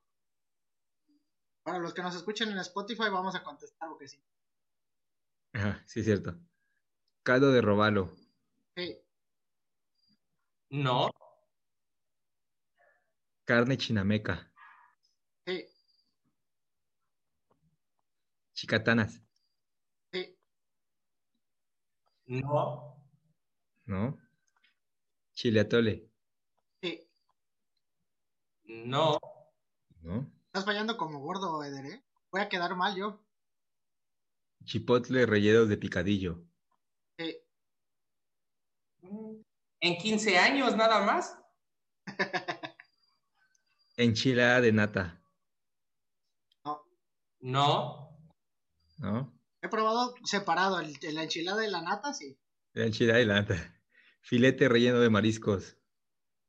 [1.63, 4.21] Para los que nos escuchen en Spotify, vamos a contestar porque sí.
[5.53, 6.37] Ajá, sí, es cierto.
[7.23, 8.11] Caldo de robalo.
[8.77, 8.99] Sí.
[10.71, 11.11] No.
[13.49, 14.53] Carne chinameca.
[15.47, 15.67] Sí.
[18.53, 19.23] Chicatanas.
[20.13, 20.39] Sí.
[22.27, 23.03] No.
[23.87, 24.19] ¿No?
[25.33, 26.11] Chile atole.
[28.65, 29.19] No.
[30.03, 30.31] ¿No?
[30.49, 32.05] Estás fallando como gordo, Eder, ¿eh?
[32.31, 33.25] Voy a quedar mal yo.
[34.67, 36.45] Chipotle rellenos de picadillo.
[37.17, 37.39] Sí.
[39.81, 41.43] ¿En 15 años nada más?
[43.99, 45.21] Enchilada de nata,
[47.41, 48.17] No.
[48.99, 49.37] ¿no?
[49.61, 52.39] He probado separado el, la enchilada y la nata, sí.
[52.75, 53.75] La enchilada de nata.
[54.23, 55.77] Filete relleno de mariscos.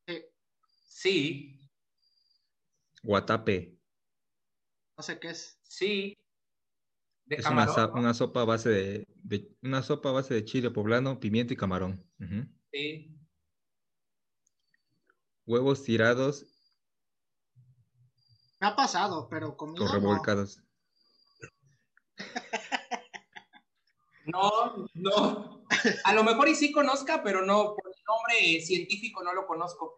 [0.07, 0.23] Sí,
[0.87, 1.59] Sí.
[3.01, 3.79] Guatape.
[4.97, 5.59] no sé qué es.
[5.63, 6.15] Sí.
[7.25, 7.99] De Es una, camarón, ¿no?
[8.01, 11.57] una sopa a base de, de- una sopa a base de chile poblano, pimiento y
[11.57, 12.03] camarón.
[12.71, 13.15] Sí.
[15.45, 16.45] Huevos tirados
[18.59, 19.93] Me ha pasado, pero comido o no.
[19.93, 20.59] revolcados.
[24.25, 25.65] No, no.
[26.03, 29.95] A lo mejor y sí conozca, pero no, por el nombre científico no lo conozco.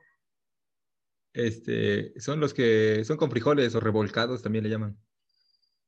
[1.34, 4.98] Este, son los que son con frijoles o revolcados también le llaman.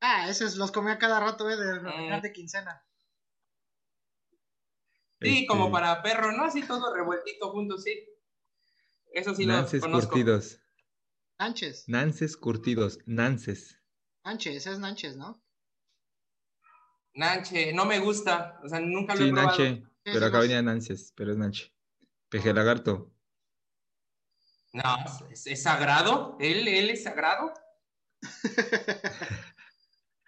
[0.02, 2.86] Ah, esos los comía cada rato, eh, de final de quincena.
[5.22, 6.44] Sí, Este, como para perro, ¿no?
[6.44, 8.10] Así todo revueltito juntos, sí.
[9.14, 10.10] Eso sí lo Nances conozco.
[10.12, 10.60] curtidos.
[11.40, 11.84] Nanches.
[11.88, 13.00] Nances curtidos.
[13.06, 13.80] Nances.
[14.24, 15.44] Nanches, es Nanches, ¿no?
[17.16, 18.60] Nanche, no me gusta.
[18.64, 19.48] O sea, nunca lo Sí, he probado.
[19.58, 19.84] nanche.
[20.04, 21.74] Pero sí, acá venía nances, pero es nanche.
[22.30, 23.14] Peje lagarto.
[24.74, 24.84] No,
[25.30, 26.36] ¿es, es sagrado?
[26.40, 27.54] ¿Él, ¿Él es sagrado?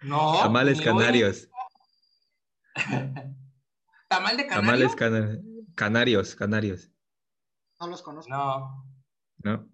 [0.01, 0.37] No.
[0.39, 1.49] Tamales canarios.
[4.07, 4.61] ¿Tamal de canario?
[4.71, 5.39] Tamales cana-
[5.73, 6.91] canarios, canarios.
[7.79, 8.29] No los conozco.
[8.29, 8.85] No.
[9.37, 9.67] ¿No?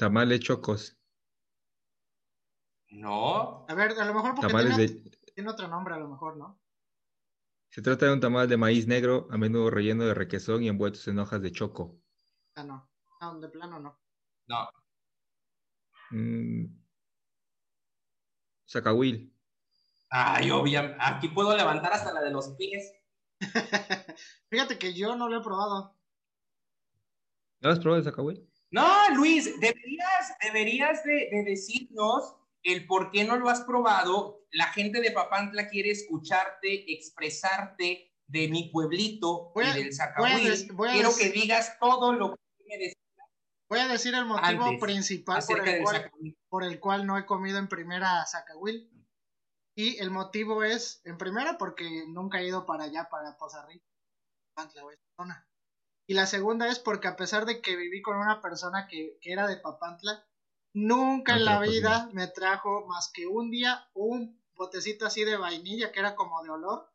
[0.00, 0.98] Tamales chocos.
[2.88, 3.66] No.
[3.68, 5.10] A ver, a lo mejor porque Tamales tiene, de...
[5.34, 6.58] tiene otro nombre, a lo mejor, ¿no?
[7.68, 11.06] Se trata de un tamal de maíz negro, a menudo relleno de requesón y envueltos
[11.06, 12.00] en hojas de choco.
[12.54, 12.90] Ah, no.
[13.20, 14.00] No, de plano no.
[14.46, 14.70] No.
[16.12, 16.64] Mm.
[18.66, 19.36] Zacahuil.
[20.08, 20.96] Ay, obviamente.
[20.98, 22.90] Aquí puedo levantar hasta la de los pies.
[24.48, 25.94] Fíjate que yo no lo he probado.
[27.60, 28.49] ¿No has probado el zacahuil?
[28.70, 34.46] No, Luis, deberías, deberías de, de decirnos el por qué no lo has probado.
[34.52, 40.68] La gente de Papantla quiere escucharte, expresarte de mi pueblito Voy a- y del Zacahuil.
[40.92, 42.96] Quiero que digas todo lo que me decías
[43.68, 46.10] Voy a decir el motivo Antes, principal el, cual,
[46.48, 48.90] por el cual no he comido en primera Zacahuil.
[49.76, 53.86] Y el motivo es, en primera, porque nunca he ido para allá, para Poza Rica,
[54.54, 55.48] Papantla o esa zona.
[56.10, 59.30] Y la segunda es porque a pesar de que viví con una persona que, que
[59.32, 60.26] era de Papantla,
[60.74, 65.24] nunca No en la lo vida me trajo más que un día un botecito así
[65.24, 66.90] de vainilla que era como de olor,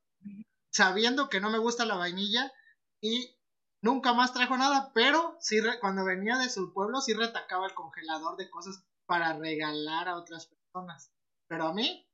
[0.69, 2.51] sabiendo que no me gusta la vainilla
[2.99, 3.33] y
[3.81, 7.73] nunca más trajo nada, pero sí re- cuando venía de su pueblo sí retacaba el
[7.73, 11.09] congelador de cosas para regalar a otras personas.
[11.47, 12.05] Pero a mí,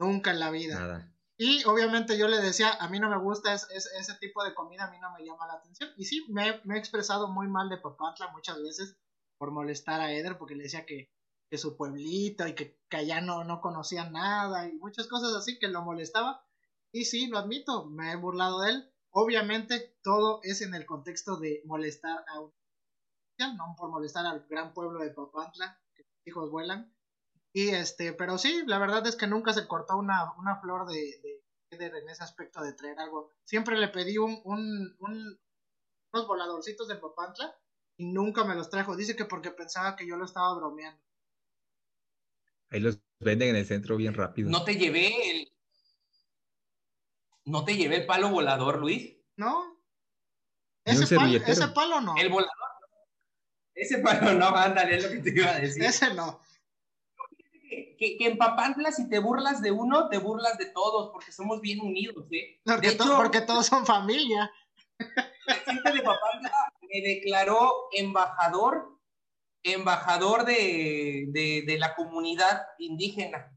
[0.00, 0.74] nunca en la vida.
[0.76, 1.14] Nada.
[1.40, 4.54] Y obviamente yo le decía, a mí no me gusta es- es- ese tipo de
[4.54, 5.90] comida, a mí no me llama la atención.
[5.96, 8.96] Y sí, me, me he expresado muy mal de Papantla muchas veces
[9.38, 11.10] por molestar a Eder, porque le decía que,
[11.50, 15.58] que su pueblito y que, que allá no, no conocía nada y muchas cosas así
[15.58, 16.44] que lo molestaba.
[16.92, 18.92] Y sí, lo admito, me he burlado de él.
[19.10, 22.52] Obviamente todo es en el contexto de molestar a un...
[23.56, 26.94] No por molestar al gran pueblo de Papantla, que sus hijos vuelan.
[27.52, 30.94] Y este, pero sí, la verdad es que nunca se cortó una, una flor de,
[30.94, 33.30] de Eder en ese aspecto de traer algo.
[33.44, 35.40] Siempre le pedí un, un, un-
[36.12, 37.56] unos voladorcitos de Papantla
[37.96, 38.96] y nunca me los trajo.
[38.96, 41.00] Dice que porque pensaba que yo lo estaba bromeando.
[42.70, 44.48] Ahí los venden en el centro bien rápido.
[44.50, 45.52] No te llevé el.
[47.44, 49.16] No te llevé el palo volador, Luis.
[49.36, 49.80] ¿No?
[50.84, 52.16] Ese, palo, ese palo no.
[52.16, 52.54] El volador.
[53.74, 55.82] Ese palo no, ándale, es lo que te iba a decir.
[55.82, 56.40] Ese no.
[57.70, 61.60] Que, que en Papantla, si te burlas de uno, te burlas de todos, porque somos
[61.60, 62.60] bien unidos, ¿eh?
[62.64, 64.50] Porque, de to- hecho, porque todos son familia.
[65.46, 66.50] la gente de Papantla
[66.82, 68.98] me declaró embajador,
[69.62, 73.56] embajador de, de, de la comunidad indígena.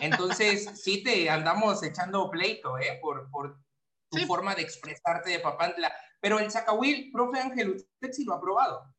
[0.00, 2.98] Entonces, sí te andamos echando pleito, ¿eh?
[3.00, 3.58] Por, por
[4.10, 4.26] tu Sí.
[4.26, 5.92] forma de expresarte de Papantla.
[6.20, 8.94] Pero el Zacahuil, profe Ángel, usted sí lo ha probado.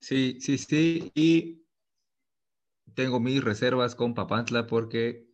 [0.00, 1.10] Sí, sí, sí.
[1.14, 1.61] Y
[2.94, 5.26] tengo mis reservas con Papantla porque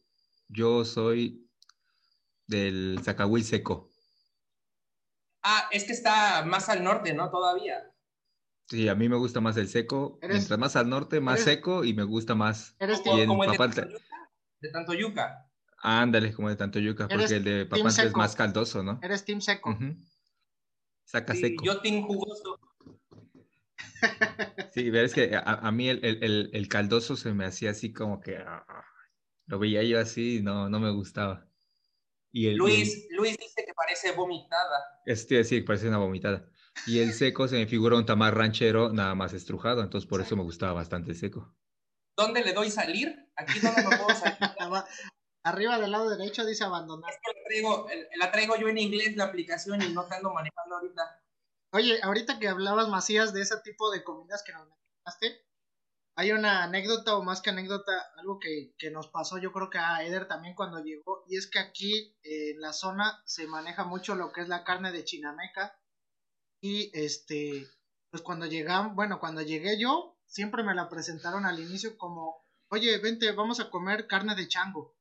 [0.49, 1.49] yo soy
[2.47, 3.91] del Zacahuil seco.
[5.43, 7.31] Ah, es que está más al norte, ¿no?
[7.31, 7.93] Todavía.
[8.69, 10.19] Sí, a mí me gusta más el seco.
[10.21, 12.75] Eres- Mientras más al norte, más eres- seco y me gusta más.
[12.79, 13.83] Eres Y Como, en como el de Papantla.
[13.85, 14.31] Tantoyuca.
[14.61, 15.45] De Tantoyuca.
[15.81, 18.99] Ándale, como de tanto yuca, porque el de team Papantla es más caldoso, ¿no?
[19.01, 19.71] Eres team seco.
[19.71, 19.95] Ujú.
[21.05, 21.65] Saca Sí, seco.
[21.65, 22.59] yo tengo jugoso.
[24.72, 27.93] Sí, ves que a, a mí el, el- el- el caldoso se me hacía así
[27.93, 28.64] como que ah,
[29.47, 31.47] lo veía yo así y no, no me gustaba.
[32.31, 35.01] Y el, y el- Luis, Luis dice que parece vomitada.
[35.07, 36.49] eso te iba a decir, parece una vomitada.
[36.87, 40.37] Y el seco se me figura un tamal ranchero nada más estrujado, entonces por eso
[40.37, 41.57] me gustaba bastante el seco.
[42.16, 43.31] ¿Dónde le doy salir?
[43.37, 44.39] Aquí no me puedo salir.
[45.45, 47.11] Arriba del lado derecho dice abandonar.
[47.11, 50.33] Es que la traigo, la traigo yo en inglés la aplicación y no te ando
[50.35, 51.22] manejando ahorita.
[51.79, 55.47] Oye, ahorita que hablabas, Macías, de ese tipo de comidas que nos mencionaste,
[56.16, 59.79] hay una anécdota o más que anécdota, algo que, que, nos pasó yo creo que
[59.79, 63.85] a Eder también cuando llegó, y es que aquí eh, en la zona se maneja
[63.85, 65.79] mucho lo que es la carne de chinameca,
[66.61, 67.68] y este,
[68.11, 72.99] pues cuando llegamos, bueno, cuando llegué yo, siempre me la presentaron al inicio como, oye,
[72.99, 74.97] vente, vamos a comer carne de chango.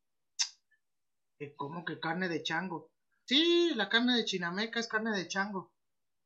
[1.55, 2.91] ¿Cómo que carne de chango?
[3.25, 5.73] Sí, la carne de chinameca es carne de chango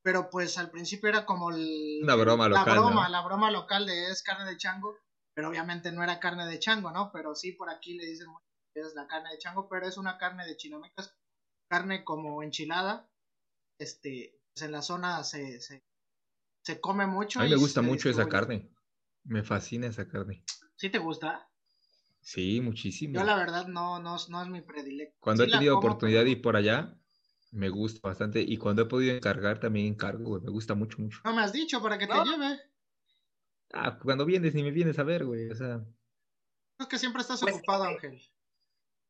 [0.01, 2.65] pero pues al principio era como una broma local.
[2.65, 4.97] La broma, la broma local de es carne de chango,
[5.33, 7.11] pero obviamente no era carne de chango, ¿no?
[7.11, 8.27] Pero sí por aquí le dicen
[8.73, 11.15] que es la carne de chango, pero es una carne de chinamecas,
[11.67, 13.09] carne como enchilada,
[13.77, 15.83] este, pues en la zona se, se,
[16.63, 17.39] se come mucho.
[17.39, 18.69] A mí me gusta mucho esa carne,
[19.23, 20.43] me fascina esa carne.
[20.75, 21.47] ¿Sí te gusta?
[22.21, 23.15] Sí, muchísimo.
[23.15, 25.17] Yo la verdad no, no, no es mi predilecto.
[25.19, 26.95] Cuando he tenido oportunidad de ir por allá,
[27.51, 28.41] me gusta bastante.
[28.41, 30.41] Y cuando he podido encargar, también encargo, güey.
[30.41, 31.19] Me gusta mucho, mucho.
[31.23, 32.59] No me has dicho para que te lleve.
[33.73, 35.49] Ah, cuando vienes ni me vienes a ver, güey.
[35.49, 35.81] O sea.
[36.79, 38.21] Es que siempre estás pues, ocupado, Ángel.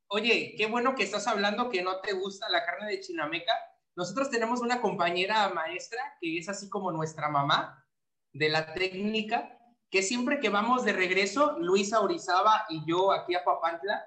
[0.07, 3.53] Oye, qué bueno que estás hablando que no te gusta la carne de chinameca.
[3.95, 7.85] Nosotros tenemos una compañera maestra que es así como nuestra mamá
[8.33, 9.57] de la técnica,
[9.89, 14.05] que siempre que vamos de regreso, Luisa Orizaba y yo aquí a Papantla,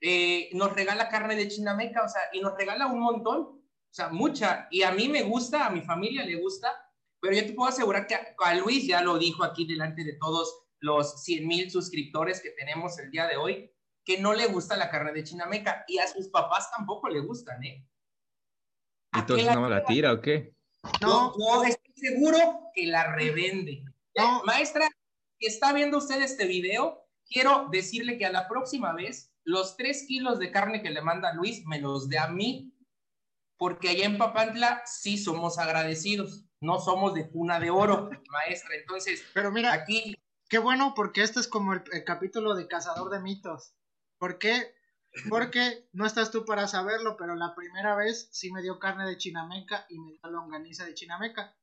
[0.00, 3.61] eh, nos regala carne de chinameca, o sea, y nos regala un montón
[3.92, 4.68] o sea, mucha.
[4.70, 6.72] Y a mí me gusta, a mi familia le gusta,
[7.20, 10.64] pero yo te puedo asegurar que a, Luis ya lo dijo aquí delante de todos
[10.80, 13.70] los 100 mil suscriptores que tenemos el día de hoy,
[14.02, 17.62] que no le gusta la carne de chinameca y a sus papás tampoco le gustan,
[17.64, 17.86] ¿eh?
[19.12, 20.56] Entonces no la tira o qué?
[21.02, 22.38] No, no, estoy seguro
[22.74, 23.84] que la revende.
[24.16, 24.42] No.
[24.44, 24.88] Maestra,
[25.38, 30.06] si está viendo usted este video, quiero decirle que a la próxima vez, los tres
[30.08, 32.71] kilos de carne que le manda Luis me los dé a mí
[33.56, 38.74] porque allá en Papantla sí somos agradecidos, no somos de cuna de oro, maestra.
[38.76, 40.14] Entonces, pero mira, aquí.
[40.48, 43.72] Qué bueno, porque este es como el, capítulo de Cazador de Mitos.
[44.18, 44.74] ¿Por qué?
[45.30, 49.16] Porque no estás tú para saberlo, pero la primera vez sí me dio carne de
[49.16, 51.56] chinameca y me dio longaniza de chinameca.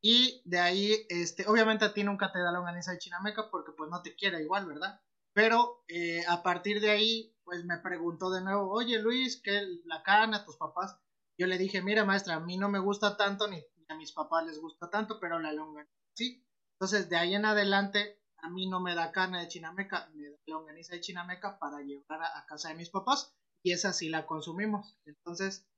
[0.00, 3.88] Y de ahí, este, obviamente a ti nunca te da longaniza de chinameca porque pues
[3.88, 5.00] no te quiere igual, ¿verdad?
[5.32, 10.02] Pero eh, a partir de ahí, pues me preguntó de nuevo, oye Luis, ¿qué la
[10.02, 10.98] carne a tus papás?
[11.38, 14.46] Yo le dije, mira maestra, a mí no me gusta tanto, ni, a mis papás
[14.46, 16.44] les gusta tanto, pero la longaniza sí.
[16.74, 20.36] Entonces, de ahí en adelante, a mí no me da carne de chinameca, me da
[20.46, 24.98] longaniza de chinameca para llevar a, casa de mis papás, y esa sí la consumimos.
[25.04, 25.68] Entonces,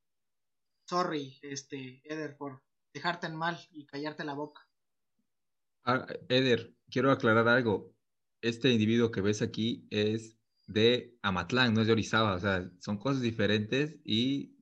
[0.88, 4.66] sorry, este, Eder, por dejarte en mal y callarte la boca.
[5.84, 7.94] Ah, Eder, quiero aclarar algo.
[8.40, 12.98] Este individuo que ves aquí es de Amatlán, no es de Orizaba, o sea, son
[12.98, 14.53] cosas diferentes y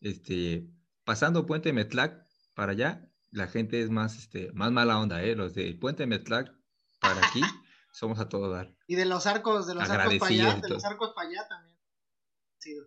[0.00, 0.68] este,
[1.04, 5.34] pasando Puente Metlac para allá, la gente es más, este, más mala onda, ¿eh?
[5.34, 6.52] Los del Puente Metlac
[7.00, 7.40] para aquí
[7.92, 8.74] somos a todo dar.
[8.86, 11.78] Y de los arcos, de los arcos para allá, de los arcos para allá también.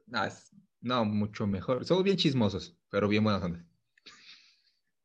[0.05, 0.21] No,
[0.81, 1.85] no, mucho mejor.
[1.85, 3.65] Somos bien chismosos, pero bien buenas ondas.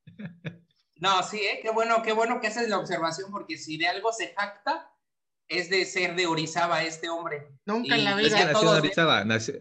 [1.00, 1.60] No, sí, ¿eh?
[1.62, 4.90] qué bueno, qué bueno que haces la observación, porque si de algo se jacta,
[5.48, 7.58] es de ser de Orizaba este hombre.
[7.64, 8.44] Nunca en la vida.
[8.44, 9.54] nació en Orizaba, nació,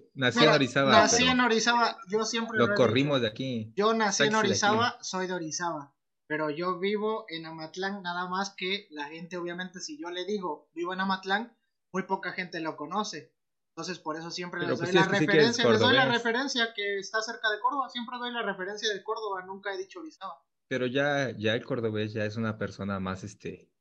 [0.43, 0.91] en Orizaba.
[0.91, 3.73] Nací en Orizaba, yo siempre lo, corrimos de aquí.
[3.75, 5.95] Yo nací en Orizaba, soy de Orizaba,
[6.27, 10.69] pero yo vivo en Amatlán, nada más que la gente, obviamente, si yo le digo
[10.73, 11.57] vivo en Amatlán,
[11.93, 13.33] muy poca gente lo conoce.
[13.75, 17.21] Entonces, por eso siempre les pues doy la referencia, les doy la referencia que está
[17.21, 20.43] cerca de Córdoba, siempre doy la referencia de Córdoba, nunca he dicho Orizaba.
[20.67, 23.71] Pero ya, ya el cordobés ya es una persona más, este,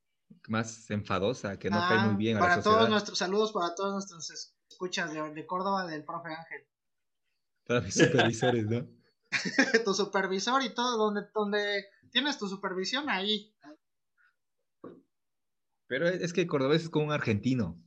[0.49, 3.93] más enfadosa, que no cae muy ah, bien a para todos nuestros saludos para todos
[3.93, 6.67] nuestros escuchas de, Córdoba del profe Ángel.
[7.67, 8.87] Para mis supervisores, ¿no?
[9.85, 13.55] tu supervisor y todo, donde, donde tienes tu supervisión ahí.
[15.89, 17.83] Pero es que el cordobés es como un argentino.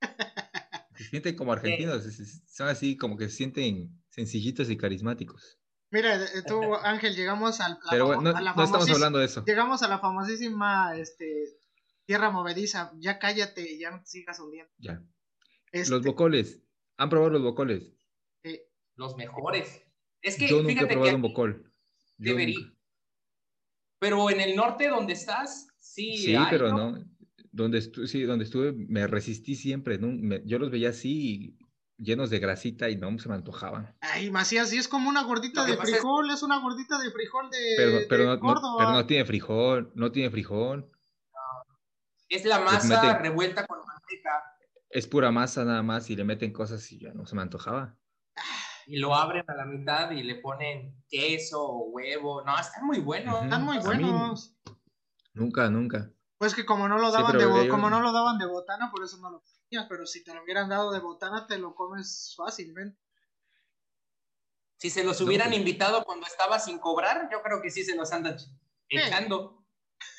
[0.96, 2.04] Se sienten como argentinos,
[2.46, 5.58] son así como que se sienten sencillitos y carismáticos.
[5.90, 9.44] Mira, eh, tú, Ángel, llegamos al, Pero no, estamos hablando de eso.
[9.44, 11.58] Llegamos a la famosísima este,
[12.04, 12.92] tierra movediza.
[12.98, 14.72] Ya cállate, ya no te sigas hundiendo.
[14.78, 15.02] Ya.
[15.70, 16.60] Este los bocoles.
[16.96, 17.92] ¿Han probado los bocoles?
[18.96, 19.82] Los mejores.
[20.22, 21.72] Es que, Yo nunca he probado un bocol.
[22.16, 22.72] Debería.
[23.98, 26.16] Pero en el norte donde estás, sí.
[26.16, 27.04] Sí, pero no.
[27.52, 29.98] Donde, sí, donde estuve me resistí siempre.
[29.98, 30.38] ¿no?
[30.44, 31.56] yo los veía así
[31.98, 33.96] llenos de grasita y no se me antojaban.
[34.00, 36.42] Ay, Macías, sí es como una gordita de frijol, es...
[36.42, 38.76] una gordita de frijol de, pero, pero, de no, Córdoba.
[38.78, 40.90] pero no tiene frijol, no tiene frijol.
[42.28, 44.42] Es la masa revuelta con manteca.
[44.90, 47.96] Es pura masa nada más y le meten cosas y ya no se me antojaba.
[48.86, 52.44] Y lo abren a la mitad y le ponen queso o huevo.
[52.44, 53.42] No, están muy buenos.
[53.42, 54.56] Están muy buenos.
[55.34, 56.10] Nunca, nunca.
[56.38, 59.18] Pues que como no lo daban de como no lo daban de botana, por eso
[59.18, 59.40] no lo
[59.88, 62.98] pero si te lo hubieran dado de botana te lo comes fácilmente.
[64.78, 65.58] Si se los hubieran pues.
[65.58, 68.36] invitado cuando estaba sin cobrar, yo creo que sí se los andan
[68.88, 69.64] echando.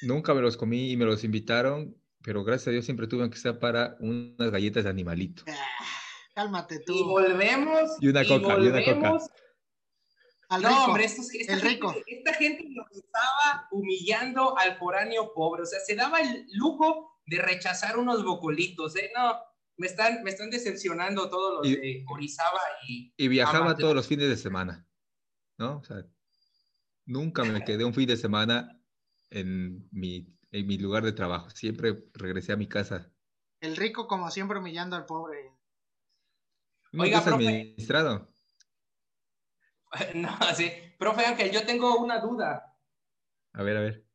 [0.01, 3.37] Nunca me los comí y me los invitaron, pero gracias a Dios siempre tuve que
[3.37, 5.43] ser para unas galletas de animalito.
[5.47, 5.85] Ah,
[6.33, 6.95] cálmate tú.
[6.95, 7.97] Y volvemos.
[8.01, 9.17] Y una coca, y, una coca.
[10.59, 15.61] no, hombre, esta, Gente, esta gente nos estaba humillando al foráneo pobre.
[15.61, 19.11] O sea, se daba el lujo de rechazar unos bocolitos, ¿eh?
[19.15, 19.37] No,
[19.75, 23.13] me están, me están decepcionando todos los de Orizaba y...
[23.15, 24.87] Y viajaba todos los fines de semana,
[25.57, 25.77] ¿no?
[25.77, 26.03] O sea,
[27.05, 28.81] nunca me quedé un fin de semana
[29.29, 31.49] en mi, en mi lugar de trabajo.
[31.49, 33.11] Siempre regresé a mi casa.
[33.59, 35.51] El rico, como siempre, humillando al pobre.
[36.97, 37.47] Oiga, profe.
[37.47, 38.33] administrado.
[40.13, 40.69] No, sí.
[40.99, 42.77] Profe Ángel, yo tengo una duda.
[43.53, 44.05] A ver, a ver.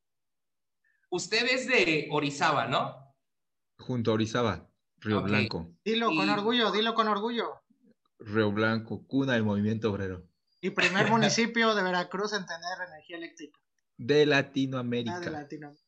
[1.08, 3.01] Usted es de Orizaba, ¿no?
[3.83, 4.68] Junto a Orizaba,
[4.99, 5.74] Río Blanco.
[5.85, 7.62] Dilo con orgullo, dilo con orgullo.
[8.20, 10.24] Río Blanco, cuna del movimiento obrero.
[10.61, 13.59] Y primer municipio de Veracruz en tener energía eléctrica.
[13.97, 15.16] De Latinoamérica.
[15.16, 15.85] Ah, de Latinoamérica.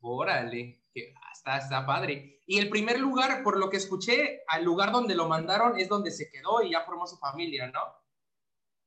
[0.00, 2.42] Órale, que está, está padre.
[2.46, 6.12] Y el primer lugar, por lo que escuché, al lugar donde lo mandaron es donde
[6.12, 7.80] se quedó y ya formó su familia, ¿no?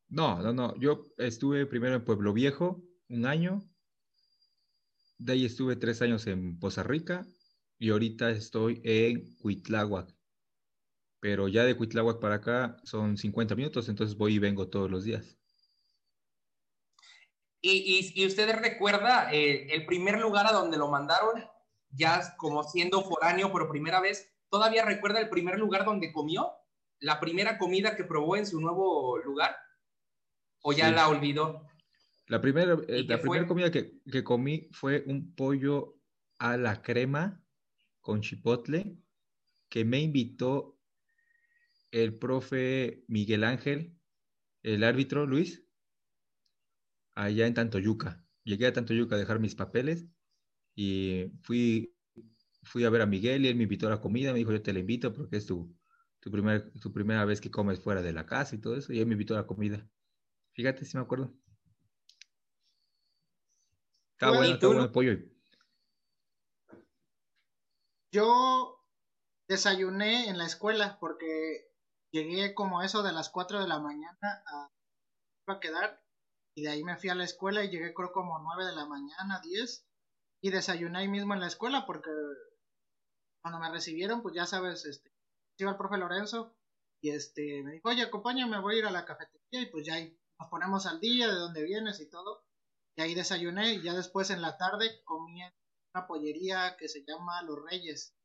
[0.07, 0.75] No, no, no.
[0.79, 3.61] Yo estuve primero en Pueblo Viejo un año.
[5.17, 7.27] De ahí estuve tres años en Poza Rica
[7.79, 10.13] y ahorita estoy en Cuitláhuac.
[11.21, 15.05] Pero ya de Cuitláhuac para acá son 50 minutos, entonces voy y vengo todos los
[15.05, 15.37] días.
[17.61, 21.43] ¿Y, y, usted recuerda eh, el primer lugar a donde lo mandaron,
[21.89, 24.33] ya como siendo foráneo por primera vez?
[24.49, 26.53] ¿Todavía recuerda el primer lugar donde comió?
[26.99, 29.57] ¿La primera comida que probó en su nuevo lugar?
[30.61, 31.67] ¿O ya la olvidó?
[32.27, 35.97] La primera, eh, la primera comida que, que, comí fue un pollo
[36.37, 37.43] a la crema
[38.09, 38.97] con chipotle
[39.69, 40.81] que me invitó
[41.91, 43.99] el profe Miguel Ángel,
[44.63, 45.63] el árbitro Luis,
[47.13, 48.25] allá en Tantoyuca.
[48.43, 50.07] Llegué a Tantoyuca a dejar mis papeles
[50.73, 51.93] y fui,
[52.63, 54.33] fui a ver a Miguel y él me invitó a la comida.
[54.33, 55.77] Me dijo, yo te la invito porque es tu,
[56.19, 58.91] tu, primer, tu primera vez que comes fuera de la casa y todo eso.
[58.91, 59.87] Y él me invitó a la comida.
[60.53, 61.31] Fíjate si me acuerdo.
[64.13, 65.19] Está bueno, está bueno el pollo.
[68.11, 68.83] Yo
[69.47, 71.71] desayuné en la escuela porque
[72.11, 74.71] llegué como eso de las 4 de la mañana a,
[75.47, 76.03] a quedar
[76.55, 78.85] y de ahí me fui a la escuela y llegué creo como 9 de la
[78.85, 79.85] mañana, 10
[80.41, 82.09] y desayuné ahí mismo en la escuela porque
[83.41, 85.11] cuando me recibieron pues ya sabes, este,
[85.57, 86.55] iba el profe Lorenzo
[87.01, 89.93] y este me dijo, oye, acompáñame, voy a ir a la cafetería y pues ya
[89.93, 92.43] ahí nos ponemos al día de dónde vienes y todo.
[92.97, 95.41] Y ahí desayuné y ya después en la tarde comí
[95.93, 98.15] una pollería que se llama Los Reyes,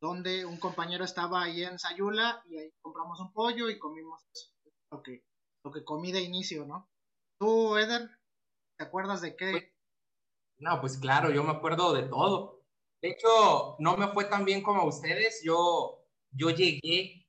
[0.00, 4.50] donde un compañero estaba ahí en Sayula y ahí compramos un pollo y comimos eso,
[4.90, 5.24] lo que,
[5.64, 6.90] lo que comí de inicio, ¿no?
[7.38, 8.10] ¿Tú, Eder,
[8.78, 9.50] te acuerdas de qué?
[9.50, 9.64] Pues,
[10.58, 12.62] no, pues claro, yo me acuerdo de todo.
[13.00, 15.42] De hecho, no me fue tan bien como ustedes.
[15.44, 17.26] Yo, yo llegué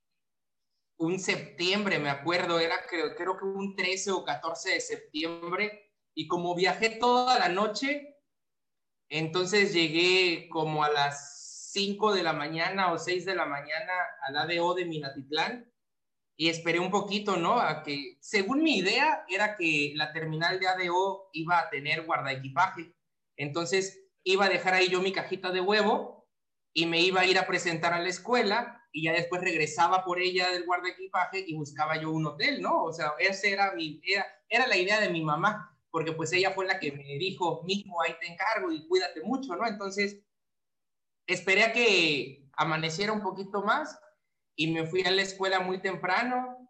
[0.97, 6.27] un septiembre, me acuerdo, era creo, creo que un 13 o 14 de septiembre, y
[6.27, 8.12] como viajé toda la noche,
[9.13, 13.93] entonces llegué como a las 5 de la mañana o 6 de la mañana
[14.27, 15.71] al ADO de Minatitlán
[16.35, 17.59] y esperé un poquito, ¿no?
[17.59, 22.95] A que, según mi idea, era que la terminal de ADO iba a tener guardaequipaje.
[23.37, 26.27] Entonces iba a dejar ahí yo mi cajita de huevo
[26.73, 30.19] y me iba a ir a presentar a la escuela y ya después regresaba por
[30.19, 32.83] ella del guarda equipaje y buscaba yo un hotel, ¿no?
[32.83, 36.49] O sea, esa era, mi, era, era la idea de mi mamá, porque pues ella
[36.49, 39.67] fue la que me dijo, mijo, ahí te encargo y cuídate mucho, ¿no?
[39.67, 40.23] Entonces,
[41.27, 43.99] esperé a que amaneciera un poquito más
[44.55, 46.67] y me fui a la escuela muy temprano,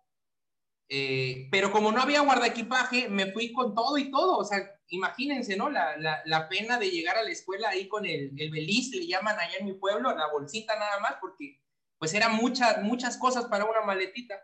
[0.90, 4.60] eh, pero como no había guarda equipaje, me fui con todo y todo, o sea,
[4.90, 5.70] imagínense, ¿no?
[5.70, 9.08] La, la, la pena de llegar a la escuela ahí con el, el beliz, le
[9.08, 11.62] llaman allá en mi pueblo, la bolsita nada más, porque
[11.98, 14.36] pues eran muchas, muchas cosas para una maletita.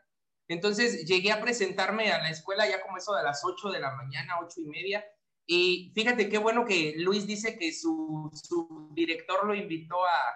[0.49, 3.95] Entonces llegué a presentarme a la escuela ya como eso de las 8 de la
[3.95, 5.05] mañana, ocho y media.
[5.45, 10.33] Y fíjate qué bueno que Luis dice que su, su director lo invitó a,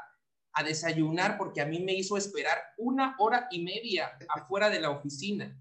[0.54, 4.92] a desayunar porque a mí me hizo esperar una hora y media afuera de la
[4.92, 5.60] oficina.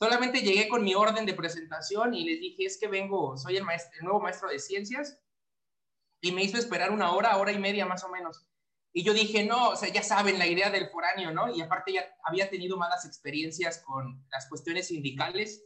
[0.00, 3.64] Solamente llegué con mi orden de presentación y les dije, es que vengo, soy el,
[3.64, 5.20] maestro, el nuevo maestro de ciencias,
[6.20, 8.46] y me hizo esperar una hora, hora y media más o menos.
[8.92, 11.54] Y yo dije, no, o sea, ya saben la idea del foráneo, ¿no?
[11.54, 15.64] Y aparte ya había tenido malas experiencias con las cuestiones sindicales.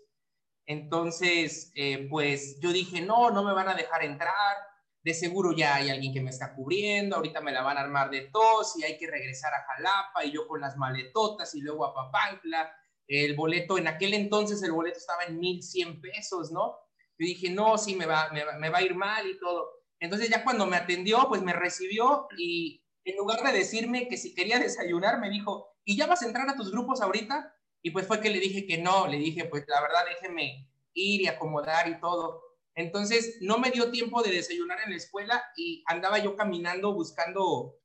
[0.64, 4.56] Entonces, eh, pues yo dije, no, no me van a dejar entrar.
[5.02, 7.16] De seguro ya hay alguien que me está cubriendo.
[7.16, 10.32] Ahorita me la van a armar de tos y hay que regresar a Jalapa y
[10.32, 12.72] yo con las maletotas y luego a Papancla
[13.08, 16.76] el boleto, en aquel entonces el boleto estaba en 1100 pesos, ¿no?
[17.18, 19.70] Yo dije, no, sí, me va, me, va a ir mal y todo.
[19.98, 24.34] Entonces ya cuando me atendió, pues me recibió y en lugar de decirme que si
[24.34, 27.54] quería desayunar, me dijo, ¿y ya vas a entrar a tus grupos ahorita?
[27.82, 31.22] Y pues fue que le dije que no, le dije, pues la verdad, déjeme ir
[31.22, 32.42] y acomodar y todo.
[32.74, 37.78] Entonces no me dio tiempo de desayunar en la escuela y andaba yo caminando buscando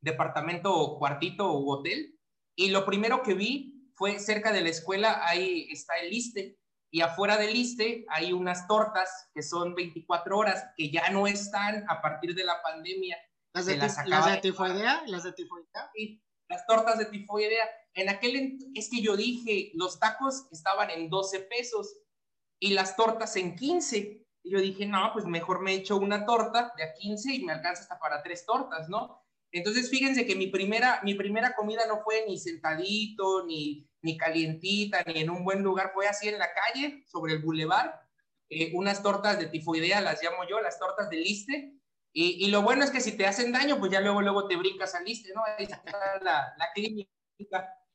[0.00, 2.18] departamento, cuartito u hotel.
[2.56, 6.58] Y lo primero que vi fue cerca de la escuela, ahí está el liste,
[6.94, 11.86] y afuera del liste hay unas tortas que son 24 horas, que ya no están
[11.88, 13.16] a partir de la pandemia.
[13.54, 15.02] ¿Las de, las de tifoidea?
[15.06, 15.90] ¿Las de tifoidea?
[15.94, 17.68] Sí, las tortas de tifoidea.
[17.94, 21.98] En aquel, es que yo dije, los tacos estaban en 12 pesos
[22.58, 24.26] y las tortas en 15.
[24.44, 27.52] Y yo dije, no, pues mejor me echo una torta de a 15 y me
[27.52, 29.22] alcanza hasta para tres tortas, ¿no?
[29.52, 35.02] Entonces, fíjense que mi primera, mi primera comida no fue ni sentadito, ni, ni calientita,
[35.06, 38.00] ni en un buen lugar, fue así en la calle, sobre el bulevar,
[38.48, 41.81] eh, unas tortas de tifoidea, las llamo yo, las tortas de liste,
[42.14, 44.94] y, lo bueno es que si te hacen daño, pues ya luego, luego te brincas
[44.94, 45.42] al liste, ¿no?
[45.44, 45.82] Ahí está
[46.20, 47.10] la, la clínica,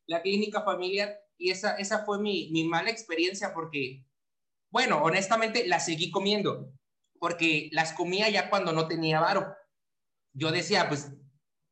[0.07, 4.05] la clínica familiar, y esa, esa fue mi, mi mala experiencia porque,
[4.71, 6.73] bueno, honestamente la seguí comiendo,
[7.19, 9.55] porque las comía ya cuando no tenía varo.
[10.33, 11.11] Yo decía, pues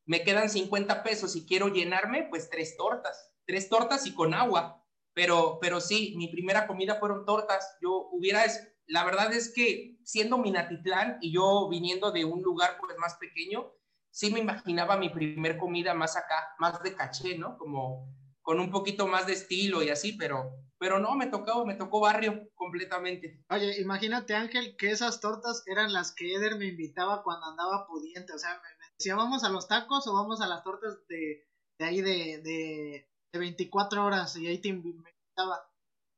[0.05, 4.83] me quedan 50 pesos y quiero llenarme, pues tres tortas, tres tortas y con agua.
[5.13, 7.77] Pero, pero sí, mi primera comida fueron tortas.
[7.81, 8.43] Yo hubiera,
[8.87, 13.71] la verdad es que siendo Minatitlán y yo viniendo de un lugar pues más pequeño,
[14.11, 17.57] sí me imaginaba mi primer comida más acá, más de caché, ¿no?
[17.57, 18.07] Como
[18.41, 21.99] con un poquito más de estilo y así, pero, pero no, me tocó, me tocó
[21.99, 23.43] barrio completamente.
[23.49, 28.33] Oye, imagínate Ángel que esas tortas eran las que Eder me invitaba cuando andaba pudiente,
[28.33, 28.61] o sea,
[28.97, 31.47] si vamos a los tacos o vamos a las tortas de,
[31.79, 35.67] de ahí de, de, de, 24 horas y ahí te invitaba.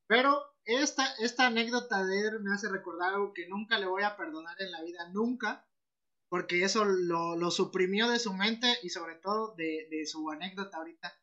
[0.07, 4.17] Pero esta, esta anécdota de él me hace recordar algo que nunca le voy a
[4.17, 5.65] perdonar en la vida, nunca,
[6.29, 10.77] porque eso lo, lo suprimió de su mente y sobre todo de, de su anécdota
[10.77, 11.17] ahorita.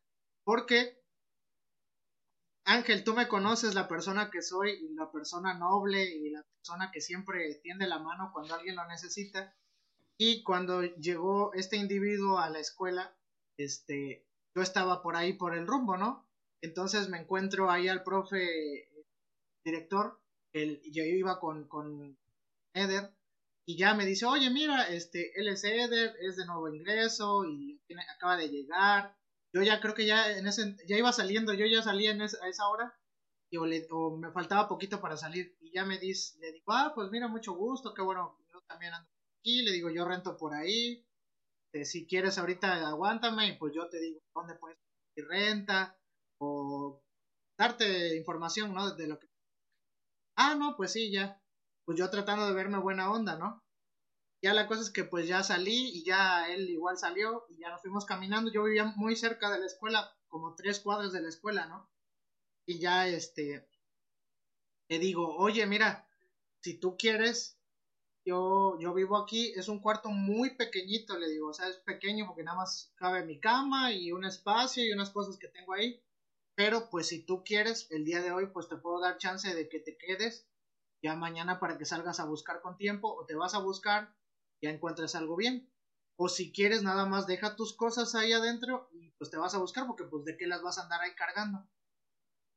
[0.44, 1.04] Porque
[2.64, 6.90] Ángel, tú me conoces la persona que soy y la persona noble y la persona
[6.90, 9.54] que siempre tiende la mano cuando alguien lo necesita.
[10.16, 13.14] Y cuando llegó este individuo a la escuela,
[13.58, 16.26] este, yo estaba por ahí por el rumbo, ¿no?
[16.62, 18.88] Entonces me encuentro ahí al profe
[19.64, 20.20] director,
[20.52, 22.18] el, yo iba con, con
[22.74, 23.14] Eder,
[23.66, 27.80] y ya me dice, oye, mira, este, él es Eder, es de nuevo ingreso y
[28.16, 29.16] acaba de llegar.
[29.54, 32.26] Yo ya creo que ya en ese, ya iba saliendo, yo ya salía en a
[32.26, 32.98] esa hora,
[33.50, 37.10] y o, me faltaba poquito para salir, y ya me dice, le digo, ah, pues
[37.10, 39.08] mira, mucho gusto, qué bueno, yo también ando
[39.40, 41.06] aquí, le digo, yo rento por ahí,
[41.72, 44.78] eh, si quieres ahorita aguántame, y pues yo te digo dónde puedes
[45.16, 45.96] ir renta,
[46.38, 47.00] o
[47.56, 48.94] darte información, ¿no?
[48.94, 49.28] De lo que...
[50.36, 51.40] Ah, no, pues sí, ya.
[51.84, 53.62] Pues yo tratando de verme buena onda, ¿no?
[54.42, 57.70] Ya la cosa es que pues ya salí y ya él igual salió y ya
[57.70, 58.50] nos fuimos caminando.
[58.52, 61.88] Yo vivía muy cerca de la escuela, como tres cuadras de la escuela, ¿no?
[62.66, 63.66] Y ya este,
[64.88, 66.06] le digo, oye, mira,
[66.60, 67.58] si tú quieres,
[68.26, 72.26] yo, yo vivo aquí, es un cuarto muy pequeñito, le digo, o sea, es pequeño
[72.26, 76.02] porque nada más cabe mi cama y un espacio y unas cosas que tengo ahí,
[76.54, 79.68] pero pues si tú quieres, el día de hoy pues te puedo dar chance de
[79.68, 80.48] que te quedes
[81.02, 84.16] ya mañana para que salgas a buscar con tiempo o te vas a buscar,
[84.62, 85.70] ya encuentres algo bien.
[86.16, 89.58] O si quieres nada más deja tus cosas ahí adentro y pues te vas a
[89.58, 91.68] buscar porque pues de qué las vas a andar ahí cargando.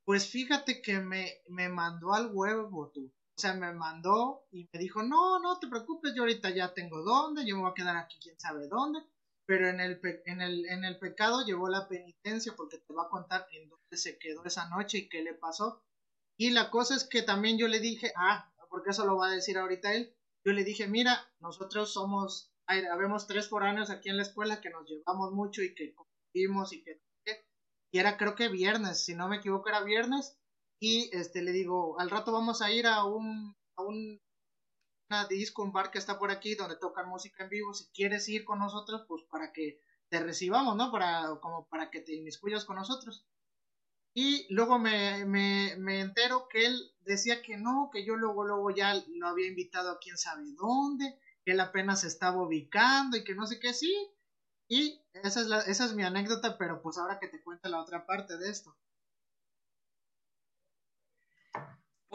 [0.06, 3.12] Pues fíjate que me, me mandó al huevo tú.
[3.38, 7.04] O sea, me mandó y me dijo, no, no te preocupes, yo ahorita ya tengo
[7.04, 9.00] dónde, yo me voy a quedar aquí quién sabe dónde.
[9.48, 13.10] Pero en el, en el, en el pecado llevó la penitencia porque te va a
[13.10, 15.84] contar en dónde se quedó esa noche y qué le pasó.
[16.38, 19.32] Y la cosa es que también yo le dije, ah, porque eso lo va a
[19.32, 20.14] decir ahorita él,
[20.46, 24.70] yo le dije, mira, nosotros somos, hay, habemos tres foráneos aquí en la escuela que
[24.70, 27.02] nos llevamos mucho y que convivimos y que,
[27.92, 30.38] y era creo que viernes, si no me equivoco era viernes,
[30.80, 34.22] y este le digo, al rato vamos a ir a un, a un
[35.10, 38.28] una disco, un bar que está por aquí donde tocan música en vivo, si quieres
[38.30, 40.92] ir con nosotros, pues para que te recibamos, ¿no?
[40.92, 43.26] Para, como para que te inmiscuyas con nosotros.
[44.14, 48.72] Y luego me, me, me, entero que él decía que no, que yo luego, luego
[48.72, 53.36] ya lo había invitado a quién sabe dónde, que él apenas estaba ubicando y que
[53.36, 53.96] no sé qué, sí.
[54.68, 57.82] Y esa es, la, esa es mi anécdota, pero pues ahora que te cuento la
[57.82, 58.76] otra parte de esto.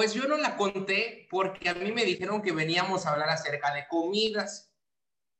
[0.02, 3.72] Pues yo no la conté porque a mí me dijeron que veníamos a hablar acerca
[3.72, 4.74] de comidas.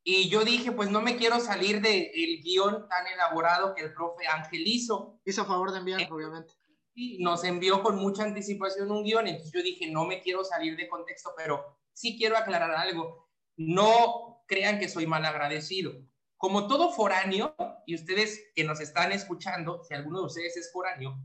[0.05, 4.25] Y yo dije, pues no me quiero salir del guion tan elaborado que el profe
[4.29, 5.21] Ángel hizo.
[5.25, 6.55] Hizo a favor de enviar, obviamente.
[6.95, 10.77] Y nos envió con mucha anticipación un guion, entonces yo dije, no me quiero salir
[10.77, 13.33] de contexto, pero sí quiero aclarar algo.
[13.57, 15.93] No crean que soy mal agradecido.
[16.37, 21.19] Como todo foráneo, y ustedes que nos están escuchando, si alguno de ustedes es foráneo,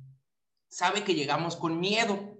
[0.69, 2.36] sabe que llegamos con miedo.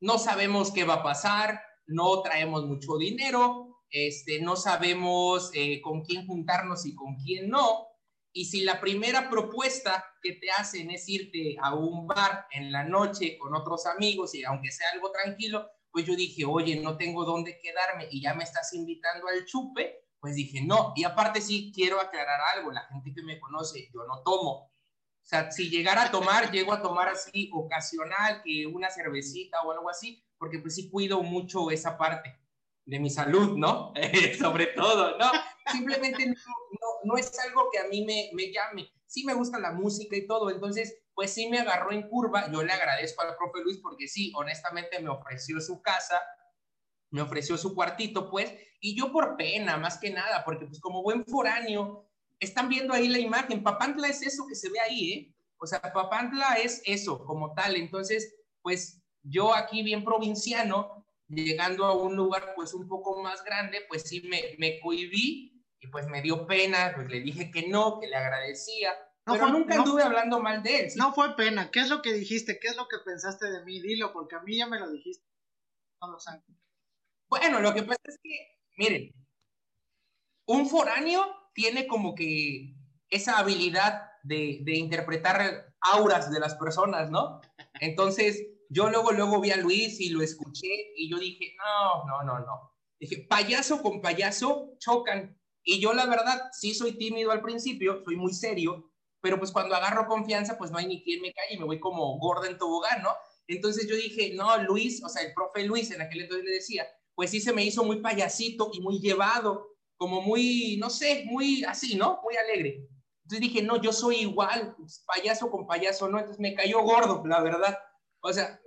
[0.00, 6.02] No sabemos qué va a pasar, no traemos mucho dinero, este, no sabemos eh, con
[6.02, 7.86] quién juntarnos y con quién no.
[8.32, 12.84] Y si la primera propuesta que te hacen es irte a un bar en la
[12.84, 17.24] noche con otros amigos y aunque sea algo tranquilo, pues yo dije, oye, no tengo
[17.24, 20.92] dónde quedarme y ya me estás invitando al chupe, pues dije, no.
[20.94, 24.69] Y aparte sí quiero aclarar algo, la gente que me conoce, yo no tomo.
[25.22, 29.72] O sea, si llegara a tomar, llego a tomar así ocasional, que una cervecita o
[29.72, 32.40] algo así, porque pues sí cuido mucho esa parte
[32.84, 33.92] de mi salud, ¿no?
[34.38, 35.30] Sobre todo, ¿no?
[35.70, 36.34] Simplemente no,
[37.04, 38.90] no, es algo que a mí me, me, llame.
[39.06, 42.50] Sí me gusta la música y todo, entonces, pues sí me agarró en curva.
[42.50, 46.20] Yo le agradezco al profe Luis porque sí, honestamente me ofreció su casa,
[47.10, 51.02] me ofreció su cuartito, pues, y yo por pena, más que nada, porque pues como
[51.02, 52.09] buen foráneo,
[52.40, 55.34] están viendo ahí la imagen, Papantla es eso que se ve ahí, ¿eh?
[55.58, 61.94] O sea, Papantla es eso como tal, entonces, pues yo aquí bien provinciano, llegando a
[61.94, 66.22] un lugar pues un poco más grande, pues sí me, me cohibí y pues me
[66.22, 68.92] dio pena, pues le dije que no, que le agradecía,
[69.26, 70.92] no pero nunca anduve hablando mal de él.
[70.96, 72.58] No fue pena, ¿qué es lo que dijiste?
[72.58, 73.80] ¿Qué es lo que pensaste de mí?
[73.80, 75.24] Dilo, porque a mí ya me lo dijiste.
[76.00, 76.30] No lo sé.
[77.28, 79.14] Bueno, lo que pasa es que, miren,
[80.46, 82.74] un foráneo tiene como que
[83.08, 87.40] esa habilidad de, de interpretar auras de las personas, ¿no?
[87.80, 92.22] Entonces, yo luego, luego vi a Luis y lo escuché y yo dije, no, no,
[92.22, 92.72] no, no.
[92.98, 95.36] Dije, payaso con payaso chocan.
[95.64, 99.74] Y yo la verdad, sí soy tímido al principio, soy muy serio, pero pues cuando
[99.74, 103.02] agarro confianza, pues no hay ni quien me calle me voy como gorda en tobogán,
[103.02, 103.10] ¿no?
[103.46, 106.86] Entonces yo dije, no, Luis, o sea, el profe Luis en aquel entonces le decía,
[107.14, 109.69] pues sí se me hizo muy payasito y muy llevado,
[110.00, 112.20] como muy, no sé, muy así, ¿no?
[112.22, 112.88] Muy alegre.
[113.22, 114.74] Entonces dije, no, yo soy igual,
[115.04, 116.18] payaso con payaso, ¿no?
[116.18, 117.78] Entonces me cayó gordo, la verdad.
[118.22, 118.58] O sea,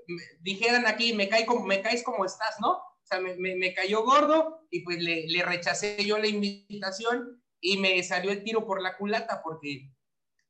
[0.41, 2.73] dijeran aquí, me, cae como, me caes como estás, ¿no?
[2.73, 7.77] O sea, me, me, cayó gordo y pues le, le, rechacé yo la invitación y
[7.77, 9.91] me salió el tiro por la culata porque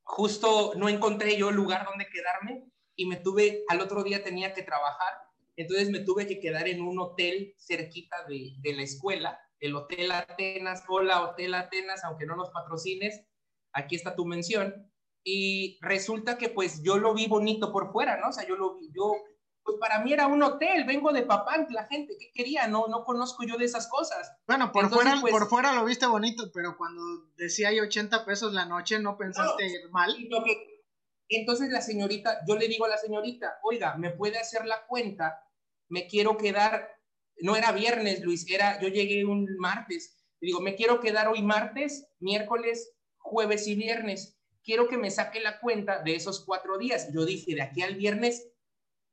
[0.02, 4.62] justo no encontré yo lugar donde quedarme y me tuve, al otro día tenía que
[4.62, 5.14] trabajar,
[5.56, 10.12] entonces me tuve que quedar en un hotel cerquita de, de la escuela, el Hotel
[10.12, 13.24] Atenas, hola Hotel Atenas, aunque no nos patrocines,
[13.72, 14.92] aquí está tu mención,
[15.24, 18.28] y resulta que pues yo lo vi bonito por fuera, ¿no?
[18.28, 19.14] O sea, yo lo vi, yo,
[19.62, 22.68] pues para mí era un hotel, vengo de Papán, la gente, ¿qué quería?
[22.68, 24.36] No, no conozco yo de esas cosas.
[24.46, 27.02] Bueno, por, fuera, pues, por fuera lo viste bonito, pero cuando
[27.36, 30.14] decía hay 80 pesos la noche, ¿no pensaste mal?
[31.30, 35.42] entonces la señorita, yo le digo a la señorita, oiga, ¿me puede hacer la cuenta?
[35.88, 36.93] Me quiero quedar,
[37.40, 42.06] no era viernes, Luis, era, yo llegué un martes, digo, me quiero quedar hoy martes,
[42.20, 47.12] miércoles, jueves y viernes quiero que me saque la cuenta de esos cuatro días.
[47.12, 48.48] Yo dije, de aquí al viernes,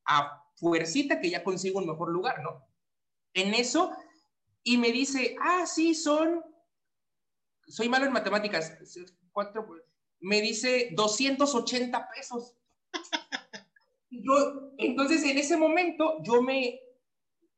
[0.05, 2.65] a fuercita que ya consigo un mejor lugar, ¿no?
[3.33, 3.91] En eso,
[4.63, 6.43] y me dice, ah, sí, son,
[7.67, 8.77] soy malo en matemáticas,
[9.31, 9.67] cuatro,
[10.19, 12.55] me dice 280 pesos.
[14.09, 16.79] yo, entonces, en ese momento, yo me,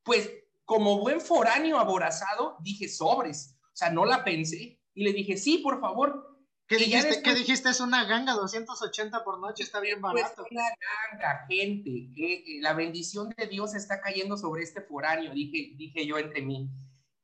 [0.03, 0.32] pues,
[0.66, 5.57] como buen foráneo aborazado, dije sobres, o sea, no la pensé, y le dije, sí,
[5.59, 6.34] por favor,
[6.66, 7.22] ¿Qué dijiste?
[7.22, 7.70] ¿Qué dijiste?
[7.70, 10.43] Es una ganga, 280 por noche, está bien pues, barato.
[10.43, 10.64] Pues una
[11.11, 12.09] ganga, gente.
[12.16, 16.70] Que, la bendición de Dios está cayendo sobre este foráneo, dije, dije yo entre mí.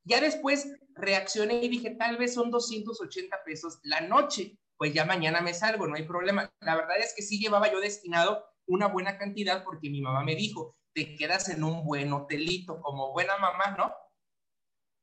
[0.03, 4.57] Ya después reaccioné y dije, tal vez son 280 pesos la noche.
[4.77, 6.49] Pues ya mañana me salgo, no hay problema.
[6.61, 10.35] La verdad es que sí llevaba yo destinado una buena cantidad porque mi mamá me
[10.35, 13.93] dijo, te quedas en un buen hotelito, como buena mamá, ¿no?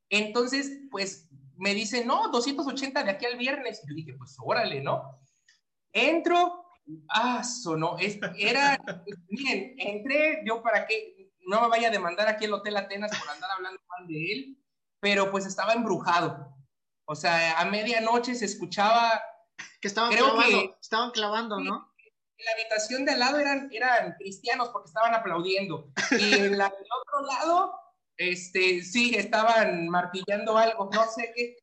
[0.08, 3.82] Entonces, pues me dice, no, 280 de aquí al viernes.
[3.88, 5.20] Yo dije, pues órale, ¿no?
[5.92, 6.64] Entro,
[7.08, 8.78] ah, sonó, es, era,
[9.28, 13.28] miren, entré, yo para que no me vaya a demandar aquí el Hotel Atenas por
[13.30, 14.58] andar hablando mal de él,
[15.00, 16.54] pero pues estaba embrujado.
[17.08, 19.20] O sea, a medianoche se escuchaba
[19.80, 21.92] Que estaban Creo clavando, que- estaban clavando, ¿no?
[22.38, 25.90] En la habitación de al lado eran, eran cristianos porque estaban aplaudiendo.
[26.18, 27.72] Y en la del otro lado,
[28.16, 31.56] este, sí, estaban martillando algo, no sé qué.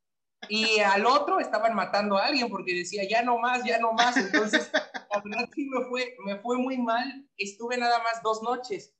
[0.48, 4.16] Y al otro estaban matando a alguien porque decía, ya no más, ya no más.
[4.16, 7.28] Entonces, la verdad sí me fue, me fue muy mal.
[7.36, 8.94] Estuve nada más dos noches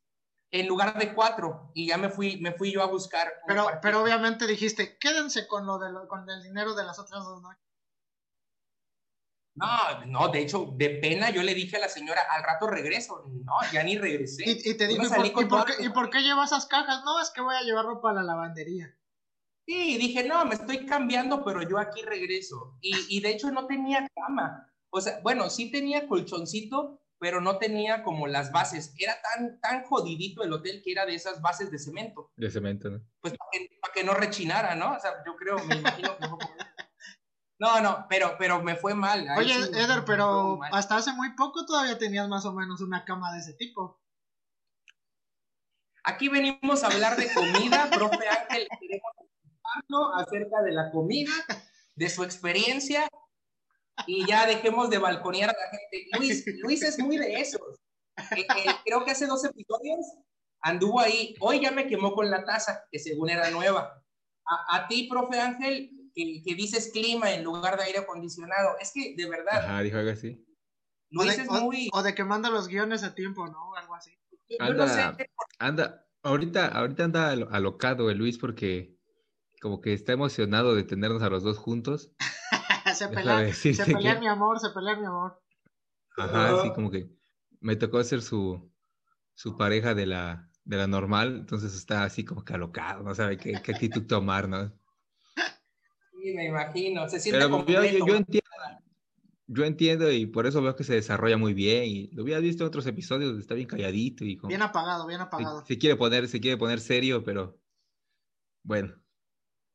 [0.52, 3.30] en lugar de cuatro y ya me fui, me fui yo a buscar.
[3.48, 7.24] Pero, pero obviamente dijiste, quédense con lo de lo- con el dinero de las otras
[7.24, 7.63] dos noches.
[9.56, 13.24] No, no, de hecho, de pena yo le dije a la señora, al rato regreso.
[13.44, 14.42] No, ya ni regresé.
[14.46, 17.02] Y, y te dijo, ¿y por, y por qué, y por qué llevas esas cajas?
[17.04, 18.96] No, es que voy a llevarlo para la lavandería.
[19.66, 22.76] Sí, dije, no, me estoy cambiando, pero yo aquí regreso.
[22.80, 24.70] Y, y de hecho no tenía cama.
[24.90, 28.94] O sea, bueno, sí tenía colchoncito, pero no tenía como las bases.
[28.98, 32.30] Era tan, tan jodidito el hotel que era de esas bases de cemento.
[32.36, 33.00] De cemento, ¿no?
[33.20, 34.92] Pues para que, no rechinara, ¿no?
[34.92, 36.26] O sea, yo creo, me imagino que
[37.58, 39.28] No, no, pero, pero me fue mal.
[39.28, 43.04] ahí Oye, sí Eder, pero hasta hace muy poco todavía tenías más o menos una
[43.04, 44.00] cama de ese tipo.
[46.02, 49.10] Aquí venimos a hablar de comida, profe Ángel, queremos
[50.16, 51.32] acerca de la comida,
[51.94, 53.08] de su experiencia,
[54.06, 56.08] y ya dejemos de balconear a la gente.
[56.18, 57.60] Luis, Luis es muy de esos.
[58.36, 59.98] Eh, eh, creo que hace dos episodios
[60.60, 64.02] anduvo ahí, hoy ya me quemó con la taza, que según era nueva.
[64.46, 68.92] A, a ti, profe Ángel, que, que dices clima en lugar de aire acondicionado, es
[68.92, 70.44] que de verdad, Ajá, dijo algo así.
[71.16, 71.90] O Luis de, es o- muy...
[71.92, 73.74] o de que manda los guiones a tiempo, ¿no?
[73.76, 74.12] Algo así.
[74.48, 75.26] yo no Anda, sé,
[75.58, 78.96] anda, ahorita, ahorita anda alo- alocado el Luis porque
[79.60, 82.12] como que está emocionado de tenernos a los dos juntos.
[82.94, 85.40] se pelea, se pelea que- mi amor, se pelea mi amor.
[86.16, 87.10] Ajá, así como que
[87.60, 88.72] me tocó ser su,
[89.34, 93.38] su pareja de la, de la normal, entonces está así como que alocado, no sabe
[93.38, 94.72] qué, qué actitud tomar, ¿no?
[96.24, 97.98] Sí, me imagino, se siente Pero yo, completo.
[97.98, 98.50] yo, yo entiendo,
[99.46, 102.64] yo entiendo y por eso veo que se desarrolla muy bien y lo había visto
[102.64, 105.64] en otros episodios, está bien calladito y como Bien apagado, bien se, apagado.
[105.66, 107.60] se quiere poner, se quiere poner serio, pero
[108.62, 108.94] bueno.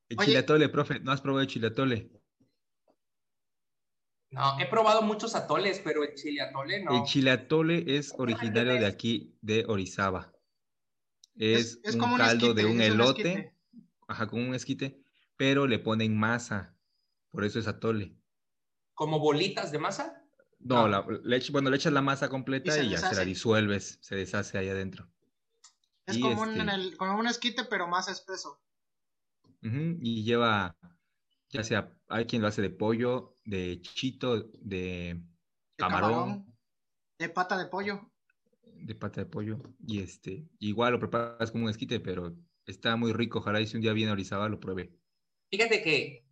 [0.09, 0.27] El Oye.
[0.27, 2.09] chilatole, profe, ¿no has probado el chilatole?
[4.31, 6.91] No, he probado muchos atoles, pero el chile atole no.
[6.95, 10.31] El chilatole es originario de aquí, de Orizaba.
[11.35, 13.53] Es, es un como un caldo de esquite, un elote, esquite.
[14.07, 15.03] ajá, con un esquite,
[15.39, 16.75] pero le ponen masa,
[17.31, 18.17] por eso es atole.
[18.93, 20.21] ¿Como bolitas de masa?
[20.59, 20.87] No, No.
[20.89, 24.57] la, le bueno, le echas la masa completa Y ya se la disuelves, se deshace
[24.57, 25.07] ahí adentro.
[26.05, 28.59] Es Y como, un, este- en el- como un esquite, pero más espeso.
[29.61, 30.75] Y lleva,
[31.49, 35.23] ya sea, hay quien lo hace de pollo, de chito, de De
[35.77, 36.53] camarón,
[37.17, 38.11] De pata de pollo.
[38.63, 42.35] de pata de pollo, y este, igual lo preparas como un esquite, pero
[42.65, 43.39] está muy rico.
[43.39, 44.99] Ojalá y si un día viene a Orizaba lo pruebe.
[45.49, 46.25] Fíjate que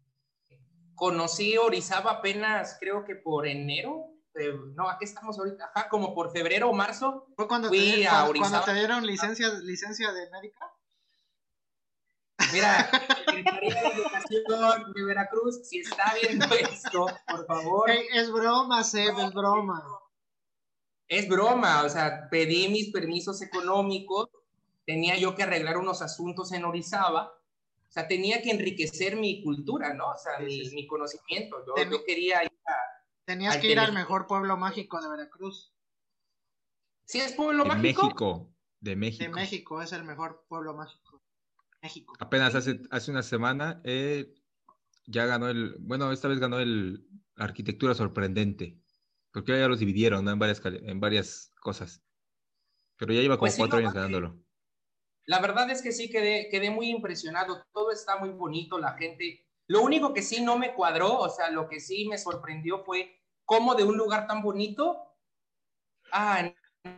[0.95, 4.05] conocí Orizaba apenas, creo que por enero.
[4.36, 7.28] eh, no, aquí estamos ahorita, ajá, como por febrero o marzo.
[7.36, 8.49] Fue cuando, Fui te, a cuando, Orizaba.
[8.51, 10.72] cuando te dieron licencia, licencia de médica.
[12.53, 12.89] Mira,
[13.26, 17.89] Secretaría de Educación de Veracruz, si está viendo esto, por favor.
[17.89, 19.84] Es broma, Seb, es broma.
[21.09, 24.30] Es broma, o sea, pedí mis permisos económicos,
[24.86, 27.34] tenía yo que arreglar unos asuntos en Orizaba,
[27.88, 30.11] o sea, tenía que enriquecer mi cultura, ¿no?
[30.11, 31.65] O sea, Sí, mi, mi conocimiento.
[31.65, 32.73] Yo, Ten- yo quería ir a...
[33.25, 35.73] Tenías Al que ir al mejor pueblo mágico de Veracruz.
[37.05, 38.03] ¿Sí es pueblo De mágico?
[38.03, 39.23] México, de México.
[39.23, 41.21] De México, es el mejor pueblo mágico.
[41.81, 42.13] México.
[42.19, 44.33] Apenas hace, hace una semana eh,
[45.05, 48.81] ya ganó el, bueno, esta vez ganó el Arquitectura Sorprendente,
[49.31, 50.31] porque ya los dividieron ¿no?
[50.31, 52.03] en, varias, en varias cosas.
[52.97, 54.43] Pero ya lleva como Pues sí, cuatro no, años ganándolo.
[55.28, 57.63] La verdad es que sí quedé, quedé muy impresionado.
[57.73, 59.45] Todo está muy bonito, la gente.
[59.67, 63.21] Lo único que sí no me cuadró, o sea, lo que sí me sorprendió fue
[63.45, 65.03] cómo de un lugar tan bonito.
[66.13, 66.49] Ah,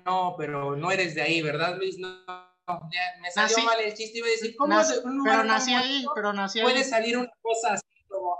[0.06, 1.98] no, pero no eres de ahí, ¿verdad, Luis?
[1.98, 2.90] No, no,
[3.22, 4.20] me salió Nací- mal el chiste.
[4.20, 6.60] Iba a decir, ¿cómo Nací- de un lugar pero tan nací ahí, bonito pero nací
[6.60, 6.64] ahí.
[6.66, 8.38] puede salir una cosa así como.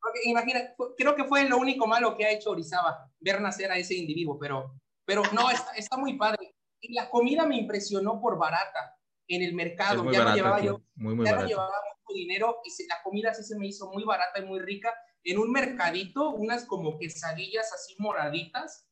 [0.00, 0.60] Porque imagina,
[0.96, 4.36] creo que fue lo único malo que ha hecho Orizaba, ver nacer a ese individuo,
[4.40, 4.74] pero,
[5.04, 6.54] pero no, está, está muy padre.
[6.80, 8.97] Y la comida me impresionó por barata
[9.28, 10.02] en el mercado.
[10.04, 12.86] muy ya no barato llevaba yo muy, muy ya no llevaba mucho dinero y se-
[12.88, 14.92] la comida sí se me hizo muy barata y muy rica.
[15.24, 18.88] En un mercadito, unas como quesadillas así moraditas,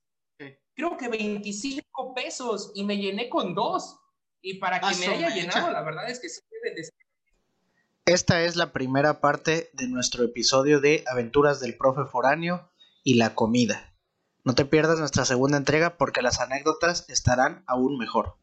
[0.74, 3.99] creo que 25 pesos y me llené con dos.
[4.43, 6.95] Y para que Ah, me haya llenado, la verdad es que sí debe de ser
[8.05, 12.70] Esta es la primera parte de nuestro episodio de Aventuras del Profe Foráneo
[13.03, 13.95] y la comida.
[14.45, 18.37] No te pierdas nuestra segunda entrega porque las anécdotas estarán aún mejor.